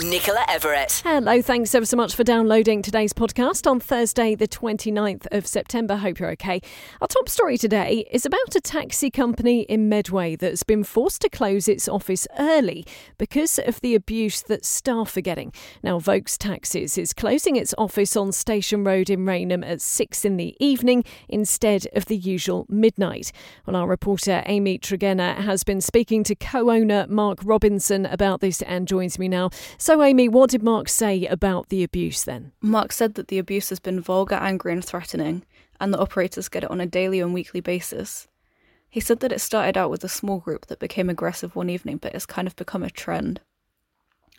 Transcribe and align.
Nicola 0.00 0.44
Everett. 0.48 1.02
Hello, 1.04 1.42
thanks 1.42 1.74
ever 1.74 1.84
so 1.84 1.96
much 1.98 2.14
for 2.14 2.24
downloading 2.24 2.80
today's 2.80 3.12
podcast 3.12 3.70
on 3.70 3.78
Thursday, 3.78 4.34
the 4.34 4.48
29th 4.48 5.26
of 5.30 5.46
September. 5.46 5.96
Hope 5.96 6.18
you're 6.18 6.30
okay. 6.30 6.62
Our 7.00 7.06
top 7.06 7.28
story 7.28 7.58
today 7.58 8.06
is 8.10 8.24
about 8.24 8.56
a 8.56 8.60
taxi 8.60 9.10
company 9.10 9.60
in 9.62 9.90
Medway 9.90 10.34
that's 10.34 10.62
been 10.62 10.82
forced 10.82 11.20
to 11.22 11.28
close 11.28 11.68
its 11.68 11.88
office 11.88 12.26
early 12.38 12.86
because 13.18 13.58
of 13.58 13.80
the 13.82 13.94
abuse 13.94 14.40
that 14.42 14.64
staff 14.64 15.16
are 15.16 15.20
getting. 15.20 15.52
Now, 15.82 15.98
Vaux 15.98 16.38
Taxis 16.38 16.96
is 16.96 17.12
closing 17.12 17.56
its 17.56 17.74
office 17.76 18.16
on 18.16 18.32
Station 18.32 18.84
Road 18.84 19.10
in 19.10 19.26
Rainham 19.26 19.62
at 19.62 19.82
6 19.82 20.24
in 20.24 20.36
the 20.36 20.56
evening 20.58 21.04
instead 21.28 21.86
of 21.94 22.06
the 22.06 22.16
usual 22.16 22.66
midnight. 22.68 23.30
Well, 23.66 23.76
our 23.76 23.86
reporter 23.86 24.42
Amy 24.46 24.78
Tregenna 24.78 25.36
has 25.36 25.64
been 25.64 25.82
speaking 25.82 26.24
to 26.24 26.34
co 26.34 26.70
owner 26.70 27.06
Mark 27.08 27.40
Robinson 27.44 28.06
about 28.06 28.40
this 28.40 28.62
and 28.62 28.88
joins 28.88 29.18
me 29.18 29.28
now. 29.28 29.50
So, 29.82 30.00
Amy, 30.00 30.28
what 30.28 30.50
did 30.50 30.62
Mark 30.62 30.88
say 30.88 31.26
about 31.26 31.68
the 31.68 31.82
abuse 31.82 32.22
then? 32.22 32.52
Mark 32.60 32.92
said 32.92 33.16
that 33.16 33.26
the 33.26 33.40
abuse 33.40 33.68
has 33.70 33.80
been 33.80 34.00
vulgar, 34.00 34.36
angry, 34.36 34.72
and 34.72 34.84
threatening, 34.84 35.42
and 35.80 35.92
the 35.92 35.98
operators 35.98 36.48
get 36.48 36.62
it 36.62 36.70
on 36.70 36.80
a 36.80 36.86
daily 36.86 37.18
and 37.18 37.34
weekly 37.34 37.58
basis. 37.58 38.28
He 38.88 39.00
said 39.00 39.18
that 39.18 39.32
it 39.32 39.40
started 39.40 39.76
out 39.76 39.90
with 39.90 40.04
a 40.04 40.08
small 40.08 40.38
group 40.38 40.66
that 40.66 40.78
became 40.78 41.10
aggressive 41.10 41.56
one 41.56 41.68
evening, 41.68 41.96
but 41.96 42.14
it's 42.14 42.26
kind 42.26 42.46
of 42.46 42.54
become 42.54 42.84
a 42.84 42.90
trend. 42.90 43.40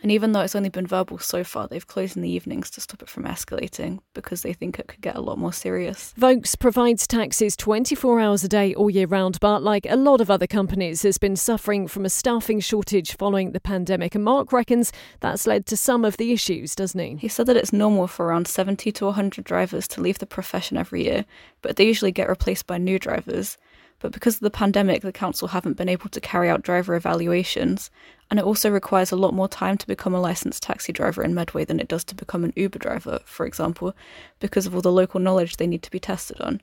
And 0.04 0.12
even 0.12 0.34
though 0.34 0.42
it's 0.42 0.56
only 0.56 0.68
been 0.68 0.86
verbal 0.86 1.18
so 1.18 1.46
far, 1.46 1.70
they've 1.70 1.88
closed 1.88 2.18
in 2.18 2.22
the 2.22 2.30
evenings 2.30 2.70
to 2.72 2.82
stop 2.82 3.02
it 3.02 3.08
from 3.08 3.24
escalating 3.24 4.00
because 4.14 4.42
they 4.42 4.52
think 4.52 4.78
it 4.78 4.90
could 4.90 5.00
get 5.00 5.16
a 5.16 5.22
lot 5.22 5.38
more 5.38 5.54
serious. 5.54 6.14
Vaux 6.18 6.56
provides 6.58 7.08
taxis 7.08 7.56
24 7.56 8.20
hours 8.20 8.44
a 8.44 8.50
day 8.50 8.76
all 8.76 8.90
year 8.90 9.08
round, 9.08 9.40
but 9.40 9.64
like 9.64 9.88
a 9.90 9.96
lot 9.96 10.20
of 10.20 10.30
other 10.30 10.46
companies, 10.46 11.04
has 11.04 11.18
been 11.18 11.38
suffering 11.38 11.88
from 11.88 12.04
a 12.04 12.10
staffing 12.10 12.60
shortage 12.60 13.16
following 13.16 13.54
the 13.54 13.62
pandemic. 13.62 14.14
And 14.14 14.26
Mark 14.26 14.52
reckons 14.52 14.92
that's 15.22 15.48
led 15.48 15.66
to 15.68 15.78
some 15.78 16.04
of 16.04 16.18
the 16.18 16.34
issues, 16.34 16.76
doesn't 16.76 17.00
he? 17.00 17.16
He 17.16 17.30
said 17.30 17.46
that 17.46 17.58
it's 17.58 17.72
normal 17.72 18.08
for 18.08 18.26
around 18.26 18.46
70 18.48 18.92
to 18.92 19.06
100 19.06 19.46
drivers 19.46 19.88
to 19.88 20.02
leave 20.02 20.20
the 20.20 20.26
profession 20.26 20.76
every 20.76 21.06
year, 21.06 21.24
but 21.62 21.78
they 21.78 21.88
usually 21.88 22.12
get 22.12 22.28
replaced 22.28 22.68
by 22.68 22.78
new 22.78 23.00
drivers. 23.00 23.58
But 24.04 24.12
because 24.12 24.36
of 24.36 24.42
the 24.42 24.50
pandemic, 24.50 25.02
the 25.02 25.14
council 25.14 25.48
haven't 25.48 25.78
been 25.78 25.88
able 25.88 26.10
to 26.10 26.20
carry 26.20 26.50
out 26.50 26.62
driver 26.62 26.94
evaluations, 26.94 27.90
and 28.30 28.38
it 28.38 28.46
also 28.46 28.70
requires 28.70 29.14
a 29.14 29.16
lot 29.16 29.34
more 29.34 29.48
time 29.48 29.78
to 29.78 29.88
become 29.88 30.14
a 30.14 30.20
licensed 30.20 30.62
taxi 30.62 30.92
driver 30.92 31.24
in 31.24 31.34
Medway 31.34 31.64
than 31.64 31.80
it 31.80 31.88
does 31.88 32.04
to 32.04 32.16
become 32.16 32.44
an 32.44 32.52
Uber 32.58 32.80
driver, 32.80 33.22
for 33.24 33.46
example, 33.46 33.96
because 34.42 34.66
of 34.66 34.76
all 34.76 34.82
the 34.82 34.92
local 34.92 35.22
knowledge 35.22 35.56
they 35.56 35.68
need 35.68 35.84
to 35.84 35.90
be 35.90 36.02
tested 36.02 36.42
on. 36.42 36.60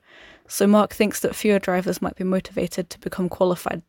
So 0.47 0.67
Mark 0.67 0.93
thinks 0.93 1.19
that 1.21 1.35
fewer 1.35 1.57
drivers 1.57 1.99
might 1.99 2.15
be 2.15 2.23
motivated 2.23 2.91
to 2.91 2.99
become 2.99 3.27
qualified 3.27 3.81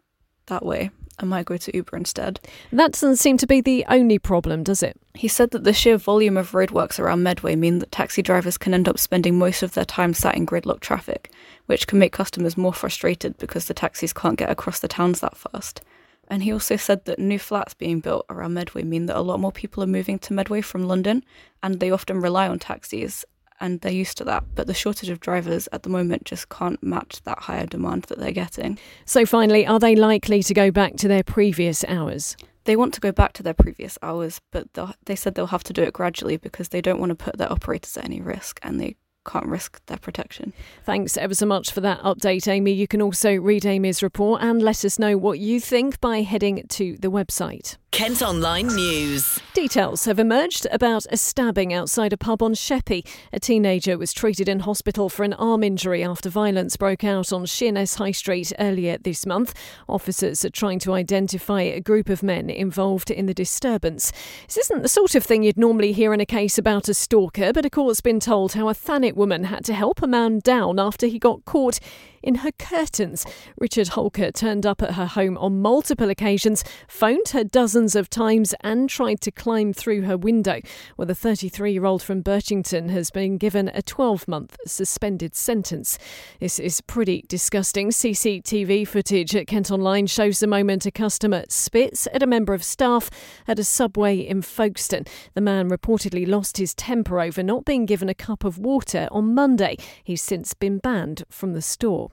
that 0.47 0.65
way 0.65 0.91
and 1.23 1.31
might 1.31 1.47
go 1.47 1.57
to 1.57 1.77
Uber 1.77 1.97
instead. 1.97 2.41
That 2.71 2.93
doesn't 2.93 3.17
seem 3.17 3.39
to 3.39 3.47
be 3.47 3.61
the 3.61 3.85
only 3.89 4.19
problem, 4.19 4.63
does 4.63 4.83
it? 4.83 5.01
He 5.15 5.29
said 5.29 5.51
that 5.53 5.65
the 5.65 5.73
sheer 5.73 5.97
volume 5.97 6.37
of 6.37 6.53
roadworks 6.53 6.99
around 6.99 7.23
Medway 7.23 7.57
mean 7.57 7.79
that 7.79 7.93
taxi 7.93 8.23
drivers 8.23 8.59
can 8.59 8.75
end 8.75 8.89
up 8.89 8.99
spending 8.99 9.39
most 9.39 9.63
of 9.63 9.75
their 9.75 9.85
time 9.85 10.13
sat 10.15 10.37
in 10.37 10.47
gridlock 10.47 10.81
traffic, 10.81 11.31
which 11.67 11.87
can 11.87 11.99
make 11.99 12.13
customers 12.13 12.57
more 12.57 12.73
frustrated 12.73 13.39
because 13.39 13.67
the 13.67 13.75
taxis 13.75 14.13
can't 14.13 14.39
get 14.39 14.51
across 14.51 14.81
the 14.81 14.89
towns 14.89 15.21
that 15.21 15.37
fast. 15.37 15.81
And 16.29 16.43
he 16.43 16.53
also 16.53 16.77
said 16.77 17.05
that 17.05 17.19
new 17.19 17.39
flats 17.39 17.75
being 17.75 18.01
built 18.01 18.25
around 18.31 18.55
Medway 18.55 18.85
mean 18.85 19.07
that 19.07 19.19
a 19.19 19.21
lot 19.21 19.41
more 19.41 19.53
people 19.53 19.83
are 19.83 19.89
moving 19.89 20.19
to 20.21 20.33
Medway 20.33 20.61
from 20.61 20.89
London, 20.89 21.25
and 21.63 21.79
they 21.79 21.91
often 21.91 22.21
rely 22.21 22.49
on 22.49 22.59
taxis 22.59 23.25
and 23.63 23.81
they're 23.81 23.93
used 23.93 24.19
to 24.19 24.25
that. 24.25 24.45
But 24.55 24.67
the 24.67 24.75
shortage 24.75 25.09
of 25.09 25.21
drivers 25.21 25.69
at 25.73 25.85
the 25.85 25.89
moment 25.89 26.25
just 26.25 26.51
can't 26.51 26.83
match 26.83 27.23
that 27.23 27.39
higher 27.39 27.65
demand 27.65 28.03
that 28.05 28.19
they're 28.19 28.33
getting. 28.33 28.79
So, 29.07 29.25
finally, 29.25 29.67
are 29.67 29.79
they 29.79 29.97
likely 29.97 30.43
to 30.43 30.53
go 30.53 30.71
back 30.71 30.97
to 30.97 31.09
their 31.09 31.23
previous 31.23 31.85
hours? 31.89 32.37
They 32.65 32.77
want 32.77 32.93
to 32.95 33.01
go 33.01 33.11
back 33.11 33.33
to 33.35 33.43
their 33.43 33.55
previous 33.55 33.99
hours, 34.03 34.41
but 34.51 34.69
they 35.07 35.17
said 35.17 35.35
they'll 35.35 35.47
have 35.47 35.65
to 35.65 35.73
do 35.73 35.83
it 35.83 35.93
gradually 35.93 36.37
because 36.37 36.69
they 36.69 36.81
don't 36.81 37.01
want 37.01 37.11
to 37.11 37.17
put 37.17 37.39
their 37.39 37.51
operators 37.51 37.97
at 37.97 38.05
any 38.05 38.21
risk 38.21 38.61
and 38.63 38.81
they 38.81 38.97
can't 39.25 39.47
risk 39.47 39.85
their 39.87 39.99
protection. 39.99 40.53
Thanks 40.85 41.17
ever 41.17 41.35
so 41.35 41.47
much 41.47 41.71
for 41.71 41.81
that 41.81 42.01
update, 42.01 42.49
Amy. 42.49 42.73
You 42.73 42.89
can 42.89 43.03
also 43.03 43.35
read 43.37 43.65
Amy's 43.65 44.03
report 44.03 44.43
and 44.43 44.63
let 44.63 44.85
us 44.85 44.99
know 44.99 45.17
what 45.17 45.39
you 45.39 45.61
think 45.61 46.01
by 46.01 46.23
heading 46.23 46.65
to 46.69 46.97
the 46.99 47.11
website. 47.11 47.77
Kent 47.93 48.23
Online 48.23 48.69
News. 48.69 49.39
Details 49.53 50.07
have 50.07 50.19
emerged 50.19 50.67
about 50.73 51.05
a 51.11 51.19
stabbing 51.19 51.75
outside 51.75 52.15
a 52.15 52.17
pub 52.17 52.43
on 52.43 52.55
Sheppey. 52.55 53.05
A 53.35 53.39
teenager 53.39 53.99
was 53.99 54.15
treated 54.15 54.49
in 54.49 54.61
hospital 54.61 55.11
for 55.11 55.25
an 55.25 55.35
arm 55.35 55.63
injury 55.63 56.03
after 56.03 56.31
violence 56.31 56.79
broke 56.79 57.05
out 57.05 57.35
on 57.35 57.45
Sheerness 57.45 57.97
High 57.97 58.13
Street 58.13 58.51
earlier 58.59 58.97
this 58.97 59.27
month. 59.27 59.53
Officers 59.91 60.43
are 60.43 60.51
trying 60.51 60.79
to 60.81 60.95
identify 60.95 61.61
a 61.61 61.83
group 61.83 62.09
of 62.09 62.23
men 62.23 62.49
involved 62.49 63.11
in 63.11 63.27
the 63.27 63.35
disturbance. 63.35 64.11
This 64.47 64.57
isn't 64.57 64.81
the 64.81 64.89
sort 64.89 65.15
of 65.15 65.23
thing 65.23 65.43
you'd 65.43 65.59
normally 65.59 65.93
hear 65.93 66.15
in 66.15 66.21
a 66.21 66.27
case 66.27 66.57
about 66.57 66.89
a 66.89 66.95
stalker, 66.95 67.53
but 67.53 67.67
a 67.67 67.71
court's 67.71 68.01
been 68.01 68.21
told 68.21 68.55
how 68.55 68.71
a 68.71 68.75
Thanet 68.75 69.12
woman 69.17 69.45
had 69.45 69.65
to 69.67 69.75
help 69.75 70.03
a 70.03 70.07
man 70.07 70.41
down 70.41 70.79
after 70.79 71.07
he 71.07 71.19
got 71.19 71.45
caught 71.45 71.79
in 72.23 72.37
her 72.37 72.53
curtains. 72.53 73.27
Richard 73.59 73.89
Holker 73.89 74.31
turned 74.31 74.65
up 74.65 74.83
at 74.83 74.95
her 74.95 75.07
home 75.07 75.37
on 75.39 75.61
multiple 75.61 76.09
occasions, 76.09 76.65
phoned 76.87 77.29
her 77.31 77.45
dozens 77.45 77.97
of 77.97 78.09
times, 78.09 78.55
and 78.61 78.89
tried 78.89 79.21
to 79.23 79.31
climb 79.31 79.73
through 79.73 80.03
her 80.03 80.17
window. 80.17 80.61
Well, 80.97 81.07
the 81.07 81.15
33 81.15 81.73
year 81.73 81.85
old 81.85 82.03
from 82.03 82.23
Birchington 82.23 82.91
has 82.91 83.11
been 83.11 83.39
given 83.39 83.71
a 83.75 83.83
12 83.83 84.29
month 84.29 84.57
suspended 84.67 85.35
sentence. 85.35 85.99
This 86.41 86.59
is 86.59 86.81
pretty 86.81 87.25
disgusting. 87.29 87.91
CCTV 87.91 88.87
footage 88.87 89.35
at 89.35 89.47
Kent 89.47 89.71
Online 89.71 90.07
shows 90.07 90.41
the 90.41 90.47
moment 90.47 90.87
a 90.87 90.91
customer 90.91 91.45
spits 91.49 92.07
at 92.13 92.23
a 92.23 92.27
member 92.27 92.55
of 92.55 92.65
staff 92.65 93.11
at 93.49 93.59
a 93.59 93.65
subway 93.65 94.19
in 94.19 94.43
Folkestone. 94.43 95.05
The 95.35 95.41
man 95.41 95.69
reportedly 95.69 96.27
lost 96.27 96.59
his 96.59 96.75
temper 96.75 97.21
over 97.21 97.43
not 97.43 97.65
being 97.65 97.87
given 97.87 98.09
a 98.09 98.15
cup 98.15 98.45
of 98.45 98.59
water 98.59 99.02
on 99.11 99.35
Monday. 99.35 99.77
He's 100.05 100.23
since 100.23 100.55
been 100.55 100.79
banned 100.79 101.25
from 101.29 101.55
the 101.55 101.63
store. 101.63 102.11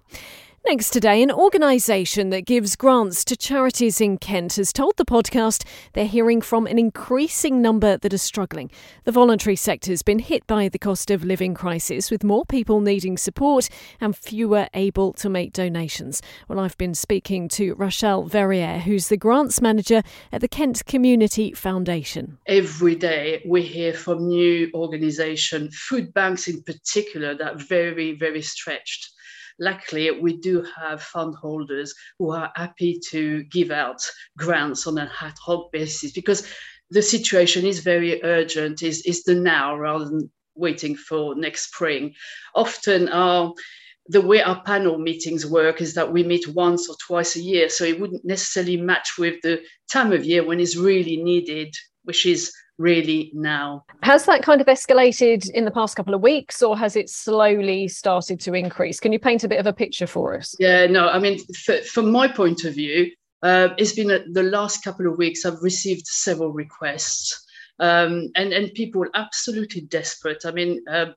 Next 0.65 0.91
today, 0.91 1.23
an 1.23 1.31
organisation 1.31 2.31
that 2.31 2.45
gives 2.45 2.75
grants 2.75 3.23
to 3.25 3.37
charities 3.37 4.01
in 4.01 4.17
Kent 4.17 4.57
has 4.57 4.73
told 4.73 4.97
the 4.97 5.05
podcast 5.05 5.65
they're 5.93 6.05
hearing 6.05 6.41
from 6.41 6.67
an 6.67 6.77
increasing 6.77 7.61
number 7.61 7.97
that 7.97 8.13
are 8.13 8.19
struggling. 8.19 8.69
The 9.05 9.11
voluntary 9.13 9.55
sector 9.55 9.91
has 9.91 10.03
been 10.03 10.19
hit 10.19 10.45
by 10.47 10.67
the 10.67 10.77
cost 10.77 11.09
of 11.09 11.23
living 11.23 11.53
crisis, 11.53 12.11
with 12.11 12.25
more 12.25 12.45
people 12.45 12.81
needing 12.81 13.17
support 13.17 13.69
and 14.01 14.15
fewer 14.15 14.67
able 14.73 15.13
to 15.13 15.29
make 15.29 15.53
donations. 15.53 16.21
Well, 16.49 16.59
I've 16.59 16.77
been 16.77 16.93
speaking 16.93 17.47
to 17.49 17.73
Rachel 17.75 18.25
Verrier, 18.25 18.79
who's 18.79 19.07
the 19.07 19.17
grants 19.17 19.61
manager 19.61 20.03
at 20.31 20.41
the 20.41 20.49
Kent 20.49 20.85
Community 20.85 21.53
Foundation. 21.53 22.37
Every 22.45 22.95
day 22.95 23.41
we 23.47 23.61
hear 23.61 23.93
from 23.93 24.27
new 24.27 24.69
organisations, 24.73 25.75
food 25.77 26.13
banks 26.13 26.47
in 26.47 26.61
particular, 26.63 27.33
that 27.33 27.55
are 27.55 27.57
very, 27.57 28.15
very 28.17 28.41
stretched 28.41 29.13
luckily, 29.59 30.11
we 30.11 30.37
do 30.37 30.65
have 30.75 31.01
fund 31.01 31.35
holders 31.35 31.93
who 32.17 32.31
are 32.31 32.51
happy 32.55 32.99
to 33.09 33.43
give 33.45 33.71
out 33.71 34.01
grants 34.37 34.87
on 34.87 34.97
an 34.97 35.09
ad 35.21 35.33
hoc 35.43 35.71
basis 35.71 36.11
because 36.11 36.47
the 36.89 37.01
situation 37.01 37.65
is 37.65 37.79
very 37.79 38.23
urgent, 38.23 38.81
is, 38.81 39.01
is 39.05 39.23
the 39.23 39.35
now 39.35 39.77
rather 39.77 40.05
than 40.05 40.31
waiting 40.55 40.95
for 40.95 41.35
next 41.35 41.73
spring. 41.73 42.13
Often, 42.55 43.09
our 43.09 43.53
the 44.11 44.21
way 44.21 44.41
our 44.41 44.61
panel 44.63 44.97
meetings 44.97 45.45
work 45.45 45.81
is 45.81 45.93
that 45.93 46.11
we 46.11 46.23
meet 46.23 46.47
once 46.47 46.89
or 46.89 46.95
twice 46.95 47.35
a 47.35 47.39
year, 47.39 47.69
so 47.69 47.83
it 47.83 47.99
wouldn't 47.99 48.25
necessarily 48.25 48.75
match 48.75 49.19
with 49.19 49.39
the 49.43 49.61
time 49.87 50.11
of 50.11 50.25
year 50.25 50.43
when 50.43 50.59
it's 50.59 50.75
really 50.75 51.17
needed, 51.17 51.71
which 52.05 52.25
is 52.25 52.51
really 52.79 53.29
now. 53.35 53.83
Has 54.01 54.25
that 54.25 54.41
kind 54.41 54.61
of 54.61 54.67
escalated 54.67 55.47
in 55.51 55.65
the 55.65 55.71
past 55.71 55.95
couple 55.95 56.15
of 56.15 56.21
weeks 56.21 56.63
or 56.63 56.75
has 56.77 56.95
it 56.95 57.09
slowly 57.09 57.87
started 57.87 58.39
to 58.41 58.53
increase? 58.53 58.99
Can 58.99 59.13
you 59.13 59.19
paint 59.19 59.43
a 59.43 59.47
bit 59.47 59.59
of 59.59 59.67
a 59.67 59.73
picture 59.73 60.07
for 60.07 60.35
us? 60.35 60.55
Yeah, 60.59 60.87
no, 60.87 61.09
I 61.09 61.19
mean, 61.19 61.39
for, 61.65 61.77
from 61.83 62.11
my 62.11 62.27
point 62.27 62.63
of 62.63 62.73
view, 62.73 63.11
uh, 63.43 63.69
it's 63.77 63.93
been 63.93 64.09
a, 64.09 64.19
the 64.31 64.43
last 64.43 64.83
couple 64.83 65.05
of 65.05 65.17
weeks, 65.17 65.45
I've 65.45 65.61
received 65.61 66.07
several 66.07 66.51
requests 66.51 67.45
um, 67.79 68.31
and, 68.35 68.53
and 68.53 68.73
people 68.73 69.05
absolutely 69.13 69.81
desperate. 69.81 70.45
I 70.45 70.51
mean, 70.51 70.81
uh, 70.89 71.07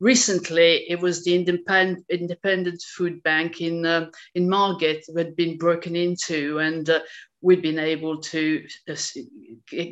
recently 0.00 0.84
it 0.88 1.00
was 1.00 1.24
the 1.24 1.34
independent 1.34 2.04
independent 2.10 2.82
food 2.82 3.22
bank 3.22 3.60
in 3.60 3.86
uh, 3.86 4.10
in 4.34 4.48
Margate 4.48 5.04
that 5.08 5.26
had 5.26 5.36
been 5.36 5.58
broken 5.58 5.96
into, 5.96 6.58
and 6.58 6.88
uh, 6.88 7.00
we've 7.46 7.62
been 7.62 7.78
able 7.78 8.20
to 8.20 8.66
uh, 8.90 8.96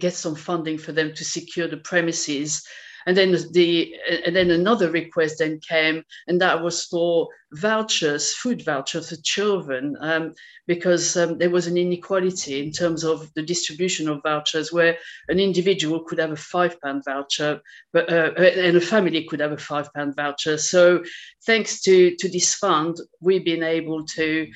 get 0.01 0.13
some 0.13 0.35
funding 0.35 0.77
for 0.77 0.91
them 0.91 1.15
to 1.15 1.25
secure 1.25 1.69
the 1.69 1.77
premises. 1.77 2.67
And 3.07 3.17
then 3.17 3.37
the 3.53 3.95
and 4.25 4.35
then 4.35 4.51
another 4.51 4.91
request 4.91 5.35
then 5.39 5.61
came, 5.61 6.03
and 6.27 6.41
that 6.41 6.63
was 6.63 6.87
for 6.87 7.29
vouchers, 7.53 8.33
food 8.33 8.65
vouchers 8.65 9.11
for 9.11 9.17
children, 9.23 9.95
um, 10.01 10.33
because 10.67 11.15
um, 11.15 11.37
there 11.37 11.51
was 11.51 11.67
an 11.67 11.77
inequality 11.77 12.65
in 12.65 12.73
terms 12.73 13.05
of 13.05 13.31
the 13.35 13.43
distribution 13.43 14.09
of 14.09 14.23
vouchers, 14.23 14.73
where 14.73 14.97
an 15.29 15.39
individual 15.39 16.03
could 16.05 16.19
have 16.19 16.33
a 16.33 16.47
five 16.55 16.81
pound 16.81 17.05
voucher, 17.05 17.61
but 17.93 18.11
uh, 18.11 18.33
and 18.39 18.79
a 18.79 18.81
family 18.81 19.23
could 19.25 19.41
have 19.41 19.53
a 19.53 19.59
five 19.71 19.93
pound 19.93 20.17
voucher. 20.17 20.57
So 20.57 21.05
thanks 21.45 21.83
to 21.83 22.17
to 22.17 22.29
this 22.31 22.55
fund, 22.55 22.97
we've 23.21 23.45
been 23.45 23.63
able 23.79 24.07
to 24.17 24.49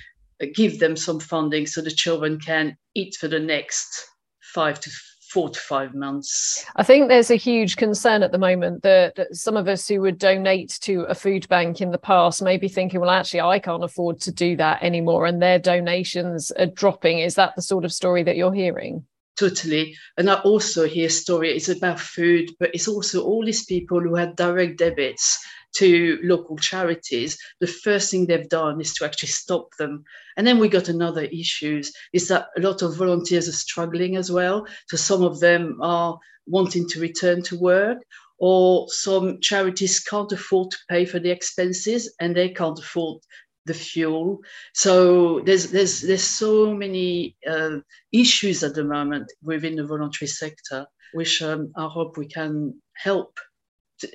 give 0.47 0.79
them 0.79 0.97
some 0.97 1.21
funding 1.21 1.67
so 1.67 1.81
the 1.81 1.91
children 1.91 2.39
can 2.39 2.77
eat 2.95 3.17
for 3.17 3.29
the 3.29 3.41
next 3.41 4.07
five 4.55 4.81
to 4.81 4.91
four 5.31 5.51
to 5.51 5.61
five 5.61 5.95
months. 5.95 6.65
I 6.77 6.83
think 6.83 7.09
there's 7.09 7.31
a 7.31 7.37
huge 7.37 7.77
concern 7.77 8.23
at 8.23 8.33
the 8.33 8.39
moment 8.39 8.83
that, 8.83 9.15
that, 9.17 9.37
some 9.37 9.57
of 9.57 9.69
us 9.69 9.87
who 9.87 10.01
would 10.01 10.19
donate 10.19 10.79
to 10.83 11.03
a 11.03 11.15
food 11.15 11.47
bank 11.49 11.81
in 11.81 11.91
the 11.91 11.99
past 11.99 12.43
may 12.43 12.57
be 12.57 12.69
thinking, 12.69 13.01
well, 13.01 13.11
actually, 13.11 13.43
I 13.43 13.59
can't 13.59 13.85
afford 13.85 14.21
to 14.23 14.33
do 14.33 14.57
that 14.57 14.83
anymore, 14.83 15.27
and 15.27 15.41
their 15.41 15.59
donations 15.59 16.51
are 16.53 16.67
dropping. 16.67 17.19
Is 17.19 17.35
that 17.35 17.55
the 17.57 17.63
sort 17.63 17.85
of 17.85 17.93
story 17.93 18.23
that 18.23 18.37
you're 18.37 18.55
hearing? 18.55 19.05
Totally. 19.39 19.97
And 20.17 20.29
I 20.29 20.35
also 20.41 20.89
hear 20.89 21.09
story, 21.09 21.55
it's 21.55 21.69
about 21.69 22.01
food, 22.01 22.51
but 22.59 22.71
it's 22.75 22.89
also 22.89 23.23
all 23.23 23.45
these 23.45 23.65
people 23.67 24.01
who 24.01 24.17
had 24.17 24.35
direct 24.35 24.79
debits 24.79 25.39
to 25.77 26.19
local 26.23 26.57
charities, 26.57 27.39
the 27.61 27.67
first 27.67 28.11
thing 28.11 28.27
they've 28.27 28.49
done 28.49 28.81
is 28.81 28.95
to 28.95 29.05
actually 29.05 29.29
stop 29.29 29.69
them. 29.79 30.05
And 30.37 30.47
then 30.47 30.59
we 30.59 30.69
got 30.69 30.89
another 30.89 31.25
issues 31.25 31.93
is 32.13 32.29
that 32.29 32.49
a 32.57 32.61
lot 32.61 32.83
of 32.83 32.97
volunteers 32.97 33.49
are 33.49 33.53
struggling 33.53 34.17
as 34.17 34.31
well. 34.31 34.67
So 34.89 34.97
some 34.97 35.23
of 35.23 35.41
them 35.41 35.79
are 35.81 36.19
wanting 36.47 36.89
to 36.89 37.01
return 37.01 37.43
to 37.43 37.59
work 37.59 37.99
or 38.39 38.87
some 38.89 39.41
charities 39.41 40.01
can't 40.01 40.33
afford 40.33 40.71
to 40.71 40.79
pay 40.89 41.05
for 41.05 41.19
the 41.19 41.31
expenses 41.31 42.15
and 42.21 42.35
they 42.35 42.49
can't 42.49 42.79
afford 42.79 43.21
the 43.67 43.75
fuel. 43.75 44.41
So 44.75 45.41
there's 45.41 45.71
there's 45.71 46.01
there's 46.01 46.25
so 46.25 46.75
many 46.75 47.37
uh, 47.47 47.79
issues 48.13 48.65
at 48.65 48.75
the 48.75 48.85
moment 48.85 49.31
within 49.43 49.77
the 49.77 49.87
voluntary 49.87 50.29
sector, 50.29 50.87
which 51.13 51.43
um, 51.43 51.73
I 51.77 51.87
hope 51.87 52.17
we 52.17 52.27
can 52.27 52.81
help 52.95 53.39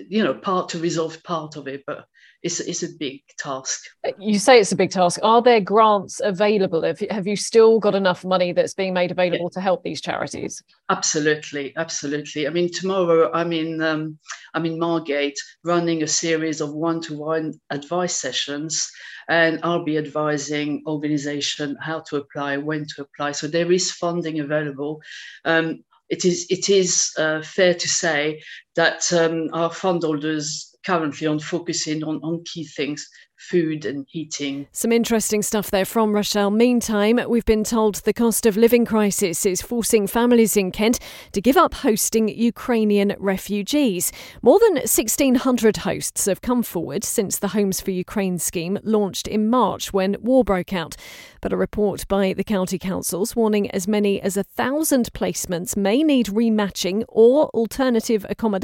you 0.10 0.24
know 0.24 0.34
part 0.34 0.70
to 0.70 0.80
resolve 0.80 1.22
part 1.24 1.56
of 1.56 1.68
it 1.68 1.84
but 1.86 2.06
it's, 2.44 2.60
it's 2.60 2.84
a 2.84 2.90
big 2.90 3.22
task. 3.38 3.86
You 4.20 4.38
say 4.38 4.60
it's 4.60 4.74
a 4.74 4.76
big 4.76 4.92
task. 4.92 5.18
Are 5.24 5.42
there 5.42 5.62
grants 5.62 6.20
available? 6.22 6.84
Have, 6.84 7.00
have 7.10 7.26
you 7.26 7.38
still 7.38 7.80
got 7.80 7.96
enough 7.96 8.26
money 8.26 8.52
that's 8.52 8.74
being 8.74 8.94
made 8.94 9.12
available 9.12 9.50
yeah. 9.50 9.54
to 9.54 9.62
help 9.62 9.84
these 9.84 10.02
charities? 10.02 10.62
Absolutely 10.90 11.74
absolutely. 11.78 12.46
I 12.48 12.50
mean 12.50 12.70
tomorrow 12.72 13.32
i'm 13.34 13.54
in 13.54 13.82
um, 13.82 14.18
i'm 14.54 14.66
in 14.66 14.78
margate 14.78 15.40
running 15.64 16.04
a 16.04 16.08
series 16.08 16.60
of 16.60 16.74
one-to-one 16.74 17.54
advice 17.70 18.16
sessions 18.16 18.92
and 19.30 19.60
i'll 19.64 19.86
be 19.86 19.98
advising 19.98 20.84
organization 20.86 21.78
how 21.80 22.02
to 22.02 22.18
apply 22.18 22.58
when 22.58 22.86
to 22.96 23.04
apply. 23.04 23.32
So 23.32 23.48
there 23.48 23.72
is 23.72 23.92
funding 23.92 24.42
available. 24.42 25.02
Um, 25.46 25.84
it 26.10 26.26
is 26.26 26.46
it 26.50 26.70
is 26.70 27.12
uh, 27.18 27.42
fair 27.42 27.74
to 27.74 27.88
say 27.88 28.42
that 28.76 29.12
um, 29.14 29.50
our 29.54 29.72
fund 29.72 30.04
holders 30.04 30.74
currently 30.86 31.28
on 31.28 31.40
focusing 31.40 32.04
on, 32.04 32.20
on 32.24 32.44
key 32.44 32.66
things 32.66 33.08
food 33.38 33.84
and 33.84 34.06
heating. 34.10 34.66
Some 34.72 34.94
interesting 34.94 35.42
stuff 35.42 35.70
there 35.70 35.84
from 35.84 36.14
Rochelle. 36.14 36.50
Meantime, 36.50 37.20
we've 37.28 37.44
been 37.44 37.66
told 37.66 37.96
the 37.96 38.14
cost 38.14 38.46
of 38.46 38.56
living 38.56 38.86
crisis 38.86 39.46
is 39.46 39.62
forcing 39.62 40.08
families 40.08 40.56
in 40.56 40.72
Kent 40.72 41.00
to 41.34 41.42
give 41.42 41.58
up 41.58 41.74
hosting 41.74 42.30
Ukrainian 42.30 43.14
refugees. 43.20 44.14
More 44.42 44.60
than 44.60 44.76
1,600 44.76 45.78
hosts 45.78 46.26
have 46.26 46.42
come 46.42 46.64
forward 46.64 47.04
since 47.04 47.38
the 47.38 47.50
Homes 47.50 47.82
for 47.82 47.92
Ukraine 47.92 48.40
scheme 48.40 48.80
launched 48.84 49.28
in 49.28 49.50
March 49.50 49.92
when 49.92 50.16
war 50.22 50.46
broke 50.46 50.72
out. 50.72 50.96
But 51.42 51.52
a 51.52 51.58
report 51.58 52.08
by 52.08 52.32
the 52.32 52.46
county 52.46 52.80
councils 52.80 53.36
warning 53.36 53.70
as 53.72 53.90
many 53.90 54.22
as 54.22 54.38
a 54.38 54.44
thousand 54.44 55.12
placements 55.14 55.76
may 55.76 56.02
need 56.02 56.28
rematching 56.28 57.04
or 57.10 57.50
alternative 57.50 58.26
accommodation 58.30 58.63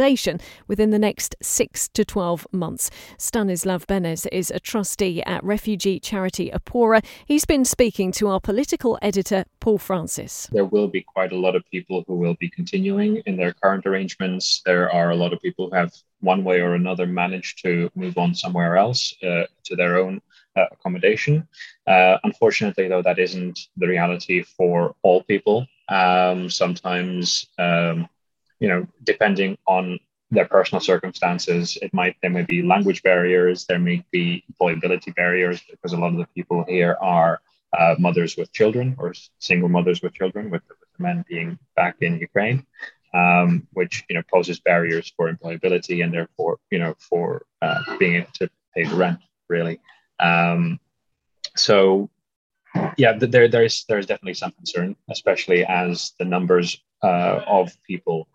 within 0.67 0.91
the 0.91 0.99
next 0.99 1.35
six 1.41 1.89
to 1.89 2.05
12 2.05 2.47
months. 2.53 2.89
Stanislav 3.17 3.85
Benes 3.85 4.25
is 4.27 4.49
a 4.49 4.59
trustee 4.59 5.21
at 5.23 5.43
refugee 5.43 5.99
charity 5.99 6.49
Opora. 6.51 7.03
He's 7.25 7.43
been 7.43 7.65
speaking 7.65 8.13
to 8.13 8.29
our 8.29 8.39
political 8.39 8.97
editor, 9.01 9.43
Paul 9.59 9.77
Francis. 9.77 10.47
There 10.53 10.63
will 10.63 10.87
be 10.87 11.01
quite 11.01 11.33
a 11.33 11.37
lot 11.37 11.55
of 11.55 11.69
people 11.69 12.05
who 12.07 12.15
will 12.15 12.35
be 12.39 12.49
continuing 12.49 13.17
in 13.25 13.35
their 13.35 13.51
current 13.51 13.85
arrangements. 13.85 14.61
There 14.65 14.89
are 14.89 15.09
a 15.09 15.15
lot 15.15 15.33
of 15.33 15.41
people 15.41 15.69
who 15.69 15.75
have, 15.75 15.91
one 16.21 16.45
way 16.45 16.61
or 16.61 16.75
another, 16.75 17.05
managed 17.05 17.61
to 17.63 17.91
move 17.93 18.17
on 18.17 18.33
somewhere 18.33 18.77
else 18.77 19.13
uh, 19.21 19.43
to 19.65 19.75
their 19.75 19.97
own 19.97 20.21
uh, 20.55 20.65
accommodation. 20.71 21.45
Uh, 21.85 22.17
unfortunately, 22.23 22.87
though, 22.87 23.01
that 23.01 23.19
isn't 23.19 23.59
the 23.75 23.87
reality 23.87 24.43
for 24.43 24.95
all 25.01 25.23
people. 25.23 25.67
Um, 25.89 26.49
sometimes, 26.49 27.47
um, 27.57 28.07
you 28.59 28.67
know, 28.67 28.87
depending 29.03 29.57
on 29.67 29.99
their 30.31 30.45
personal 30.45 30.79
circumstances. 30.79 31.77
It 31.81 31.93
might 31.93 32.15
there 32.21 32.29
may 32.29 32.43
be 32.43 32.61
language 32.61 33.01
barriers, 33.03 33.65
there 33.65 33.79
may 33.79 34.03
be 34.11 34.43
employability 34.51 35.15
barriers 35.15 35.61
because 35.69 35.93
a 35.93 35.97
lot 35.97 36.11
of 36.11 36.17
the 36.17 36.27
people 36.35 36.63
here 36.67 36.97
are 37.01 37.41
uh, 37.77 37.95
mothers 37.99 38.35
with 38.37 38.51
children 38.51 38.95
or 38.97 39.13
single 39.39 39.69
mothers 39.69 40.01
with 40.01 40.13
children, 40.13 40.49
with, 40.49 40.61
with 40.67 40.77
the 40.79 41.03
men 41.03 41.23
being 41.27 41.57
back 41.75 41.95
in 42.01 42.19
Ukraine, 42.19 42.65
um, 43.13 43.67
which 43.73 44.03
you 44.09 44.15
know 44.15 44.23
poses 44.31 44.59
barriers 44.59 45.11
for 45.15 45.31
employability 45.31 46.03
and 46.03 46.13
therefore 46.13 46.57
you 46.71 46.79
know 46.79 46.95
for 46.99 47.43
uh, 47.61 47.81
being 47.97 48.15
able 48.15 48.31
to 48.33 48.49
pay 48.75 48.83
the 48.83 48.95
rent 48.95 49.19
really. 49.49 49.79
Um, 50.19 50.79
so 51.55 52.09
yeah, 52.97 53.13
there 53.17 53.47
there's 53.47 53.85
there's 53.85 54.05
definitely 54.05 54.35
some 54.35 54.51
concern, 54.51 54.95
especially 55.09 55.65
as 55.65 56.13
the 56.19 56.25
numbers 56.25 56.79
uh, 57.01 57.41
of 57.47 57.71
people 57.83 58.27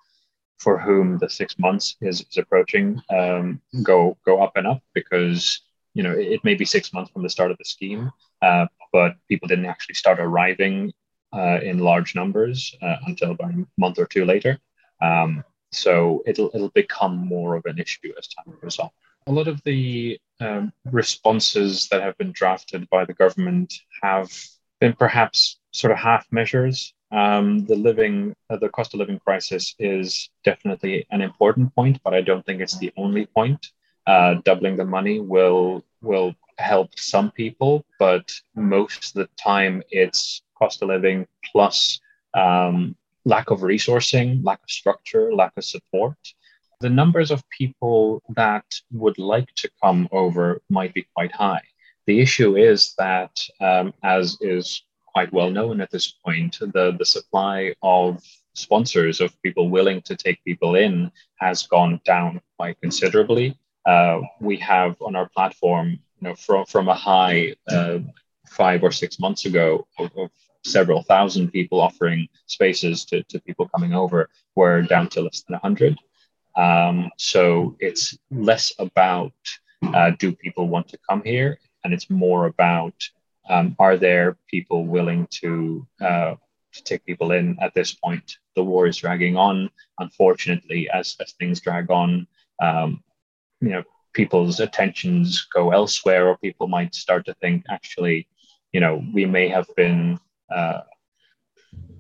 for 0.58 0.78
whom 0.78 1.18
the 1.18 1.28
six 1.28 1.58
months 1.58 1.96
is, 2.00 2.20
is 2.30 2.38
approaching 2.38 3.00
um, 3.10 3.60
go 3.82 4.16
go 4.24 4.42
up 4.42 4.52
and 4.56 4.66
up 4.66 4.82
because 4.94 5.60
you 5.94 6.02
know 6.02 6.12
it, 6.12 6.32
it, 6.32 6.44
may 6.44 6.54
be 6.54 6.64
six 6.64 6.92
months 6.92 7.10
from 7.10 7.22
the 7.22 7.28
start 7.28 7.50
of 7.50 7.58
the 7.58 7.64
scheme, 7.64 8.10
uh, 8.42 8.66
but 8.92 9.16
people 9.28 9.48
didn't 9.48 9.66
actually 9.66 9.94
start 9.94 10.18
arriving 10.20 10.92
uh, 11.32 11.58
in 11.62 11.78
large 11.78 12.14
numbers 12.14 12.74
uh, 12.82 12.96
until 13.06 13.32
about 13.32 13.52
a 13.52 13.66
month 13.76 13.98
or 13.98 14.06
two 14.06 14.24
later. 14.24 14.58
Um, 15.02 15.44
so 15.72 16.22
it'll 16.26 16.50
it'll 16.54 16.70
become 16.70 17.16
more 17.16 17.56
of 17.56 17.64
an 17.66 17.78
issue 17.78 18.12
as 18.18 18.28
time 18.28 18.56
goes 18.62 18.78
on. 18.78 18.90
A 19.26 19.32
lot 19.32 19.48
of 19.48 19.62
the 19.64 20.18
um, 20.40 20.72
responses 20.84 21.88
that 21.88 22.02
have 22.02 22.16
been 22.18 22.32
drafted 22.32 22.88
by 22.90 23.04
the 23.04 23.14
government 23.14 23.72
have 24.02 24.30
been 24.80 24.92
perhaps 24.92 25.58
sort 25.72 25.92
of 25.92 25.98
half 25.98 26.26
measures 26.30 26.94
um, 27.14 27.64
the 27.66 27.76
living, 27.76 28.34
uh, 28.50 28.56
the 28.56 28.68
cost 28.68 28.92
of 28.92 28.98
living 28.98 29.20
crisis 29.20 29.74
is 29.78 30.30
definitely 30.44 31.06
an 31.12 31.20
important 31.22 31.74
point, 31.74 32.00
but 32.02 32.12
I 32.12 32.20
don't 32.20 32.44
think 32.44 32.60
it's 32.60 32.78
the 32.78 32.92
only 32.96 33.26
point. 33.26 33.68
Uh, 34.06 34.34
doubling 34.44 34.76
the 34.76 34.84
money 34.84 35.20
will 35.20 35.84
will 36.02 36.34
help 36.58 36.90
some 36.98 37.30
people, 37.30 37.84
but 37.98 38.30
most 38.54 39.16
of 39.16 39.22
the 39.22 39.28
time 39.42 39.82
it's 39.90 40.42
cost 40.58 40.82
of 40.82 40.88
living 40.88 41.26
plus 41.50 42.00
um, 42.34 42.96
lack 43.24 43.50
of 43.50 43.60
resourcing, 43.60 44.44
lack 44.44 44.60
of 44.62 44.70
structure, 44.70 45.32
lack 45.32 45.52
of 45.56 45.64
support. 45.64 46.18
The 46.80 46.90
numbers 46.90 47.30
of 47.30 47.48
people 47.48 48.22
that 48.36 48.66
would 48.92 49.18
like 49.18 49.48
to 49.56 49.70
come 49.82 50.08
over 50.10 50.60
might 50.68 50.92
be 50.92 51.06
quite 51.14 51.32
high. 51.32 51.62
The 52.06 52.20
issue 52.20 52.56
is 52.56 52.94
that, 52.98 53.34
um, 53.60 53.94
as 54.02 54.36
is 54.40 54.82
quite 55.14 55.32
well 55.32 55.50
known 55.50 55.80
at 55.80 55.90
this 55.90 56.10
point. 56.10 56.58
The, 56.60 56.94
the 56.98 57.04
supply 57.04 57.74
of 57.82 58.22
sponsors, 58.54 59.20
of 59.20 59.40
people 59.42 59.70
willing 59.70 60.02
to 60.02 60.16
take 60.16 60.44
people 60.44 60.74
in, 60.74 61.10
has 61.36 61.66
gone 61.66 62.00
down 62.04 62.40
quite 62.58 62.80
considerably. 62.80 63.56
Uh, 63.86 64.20
we 64.40 64.56
have 64.58 64.96
on 65.00 65.14
our 65.14 65.28
platform, 65.28 65.90
you 65.90 66.28
know, 66.28 66.34
from, 66.34 66.64
from 66.66 66.88
a 66.88 66.94
high 66.94 67.54
uh, 67.68 67.98
five 68.48 68.82
or 68.82 68.90
six 68.90 69.18
months 69.18 69.44
ago 69.44 69.86
of, 69.98 70.10
of, 70.16 70.30
several 70.66 71.02
thousand 71.02 71.50
people 71.50 71.78
offering 71.78 72.26
spaces 72.46 73.04
to, 73.04 73.22
to 73.24 73.38
people 73.40 73.68
coming 73.68 73.92
over, 73.92 74.30
we're 74.54 74.80
down 74.80 75.06
to 75.06 75.20
less 75.20 75.42
than 75.42 75.52
100. 75.52 75.98
Um, 76.56 77.10
so 77.18 77.76
it's 77.80 78.16
less 78.30 78.72
about 78.78 79.34
uh, 79.82 80.12
do 80.18 80.34
people 80.34 80.68
want 80.68 80.88
to 80.88 80.98
come 81.06 81.22
here, 81.22 81.58
and 81.84 81.92
it's 81.92 82.08
more 82.08 82.46
about 82.46 82.94
um, 83.48 83.76
are 83.78 83.96
there 83.96 84.36
people 84.48 84.86
willing 84.86 85.26
to, 85.30 85.86
uh, 86.00 86.34
to 86.72 86.84
take 86.84 87.04
people 87.04 87.32
in 87.32 87.56
at 87.60 87.74
this 87.74 87.92
point? 87.92 88.38
The 88.56 88.64
war 88.64 88.86
is 88.86 88.96
dragging 88.96 89.36
on. 89.36 89.70
Unfortunately, 89.98 90.88
as, 90.90 91.16
as 91.20 91.32
things 91.32 91.60
drag 91.60 91.90
on, 91.90 92.26
um, 92.62 93.02
you 93.60 93.70
know, 93.70 93.82
people's 94.12 94.60
attentions 94.60 95.46
go 95.52 95.70
elsewhere, 95.70 96.28
or 96.28 96.38
people 96.38 96.68
might 96.68 96.94
start 96.94 97.26
to 97.26 97.34
think, 97.34 97.64
actually, 97.68 98.28
you 98.72 98.80
know, 98.80 99.04
we 99.12 99.26
may 99.26 99.48
have 99.48 99.66
been 99.76 100.18
uh, 100.54 100.80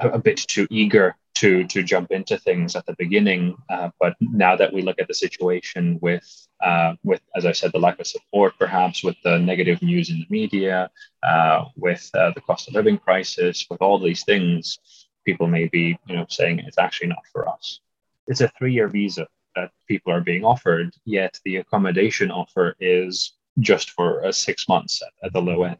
a, 0.00 0.08
a 0.10 0.18
bit 0.18 0.36
too 0.36 0.66
eager 0.70 1.16
to 1.44 1.66
to 1.66 1.82
jump 1.82 2.10
into 2.10 2.38
things 2.38 2.74
at 2.74 2.86
the 2.86 2.94
beginning. 2.98 3.54
Uh, 3.68 3.90
but 4.00 4.14
now 4.20 4.56
that 4.56 4.72
we 4.72 4.80
look 4.80 4.98
at 4.98 5.08
the 5.08 5.20
situation 5.26 5.98
with 6.00 6.26
uh, 6.60 6.94
with, 7.04 7.20
as 7.36 7.44
I 7.44 7.52
said, 7.52 7.72
the 7.72 7.84
lack 7.86 8.00
of 8.00 8.06
support, 8.06 8.54
perhaps 8.58 9.04
with 9.04 9.16
the 9.24 9.38
negative 9.38 9.82
news 9.82 10.08
in 10.08 10.20
the 10.20 10.26
media, 10.30 10.90
uh, 11.22 11.66
with 11.76 12.10
uh, 12.14 12.30
the 12.34 12.40
cost 12.40 12.68
of 12.68 12.74
living 12.74 12.96
crisis, 12.96 13.66
with 13.68 13.82
all 13.82 13.98
these 13.98 14.24
things, 14.24 14.78
people 15.26 15.46
may 15.46 15.66
be 15.68 15.98
you 16.08 16.16
know 16.16 16.24
saying 16.30 16.60
it's 16.60 16.78
actually 16.78 17.08
not 17.08 17.26
for 17.30 17.46
us. 17.46 17.80
It's 18.26 18.40
a 18.40 18.52
three-year 18.56 18.88
visa 18.88 19.26
that 19.54 19.70
people 19.86 20.12
are 20.14 20.22
being 20.22 20.44
offered, 20.44 20.94
yet 21.04 21.38
the 21.44 21.56
accommodation 21.56 22.30
offer 22.30 22.74
is 22.80 23.34
just 23.60 23.90
for 23.90 24.24
uh, 24.24 24.32
six 24.32 24.66
months 24.66 25.02
at, 25.02 25.26
at 25.26 25.32
the 25.34 25.42
low 25.42 25.64
end. 25.64 25.76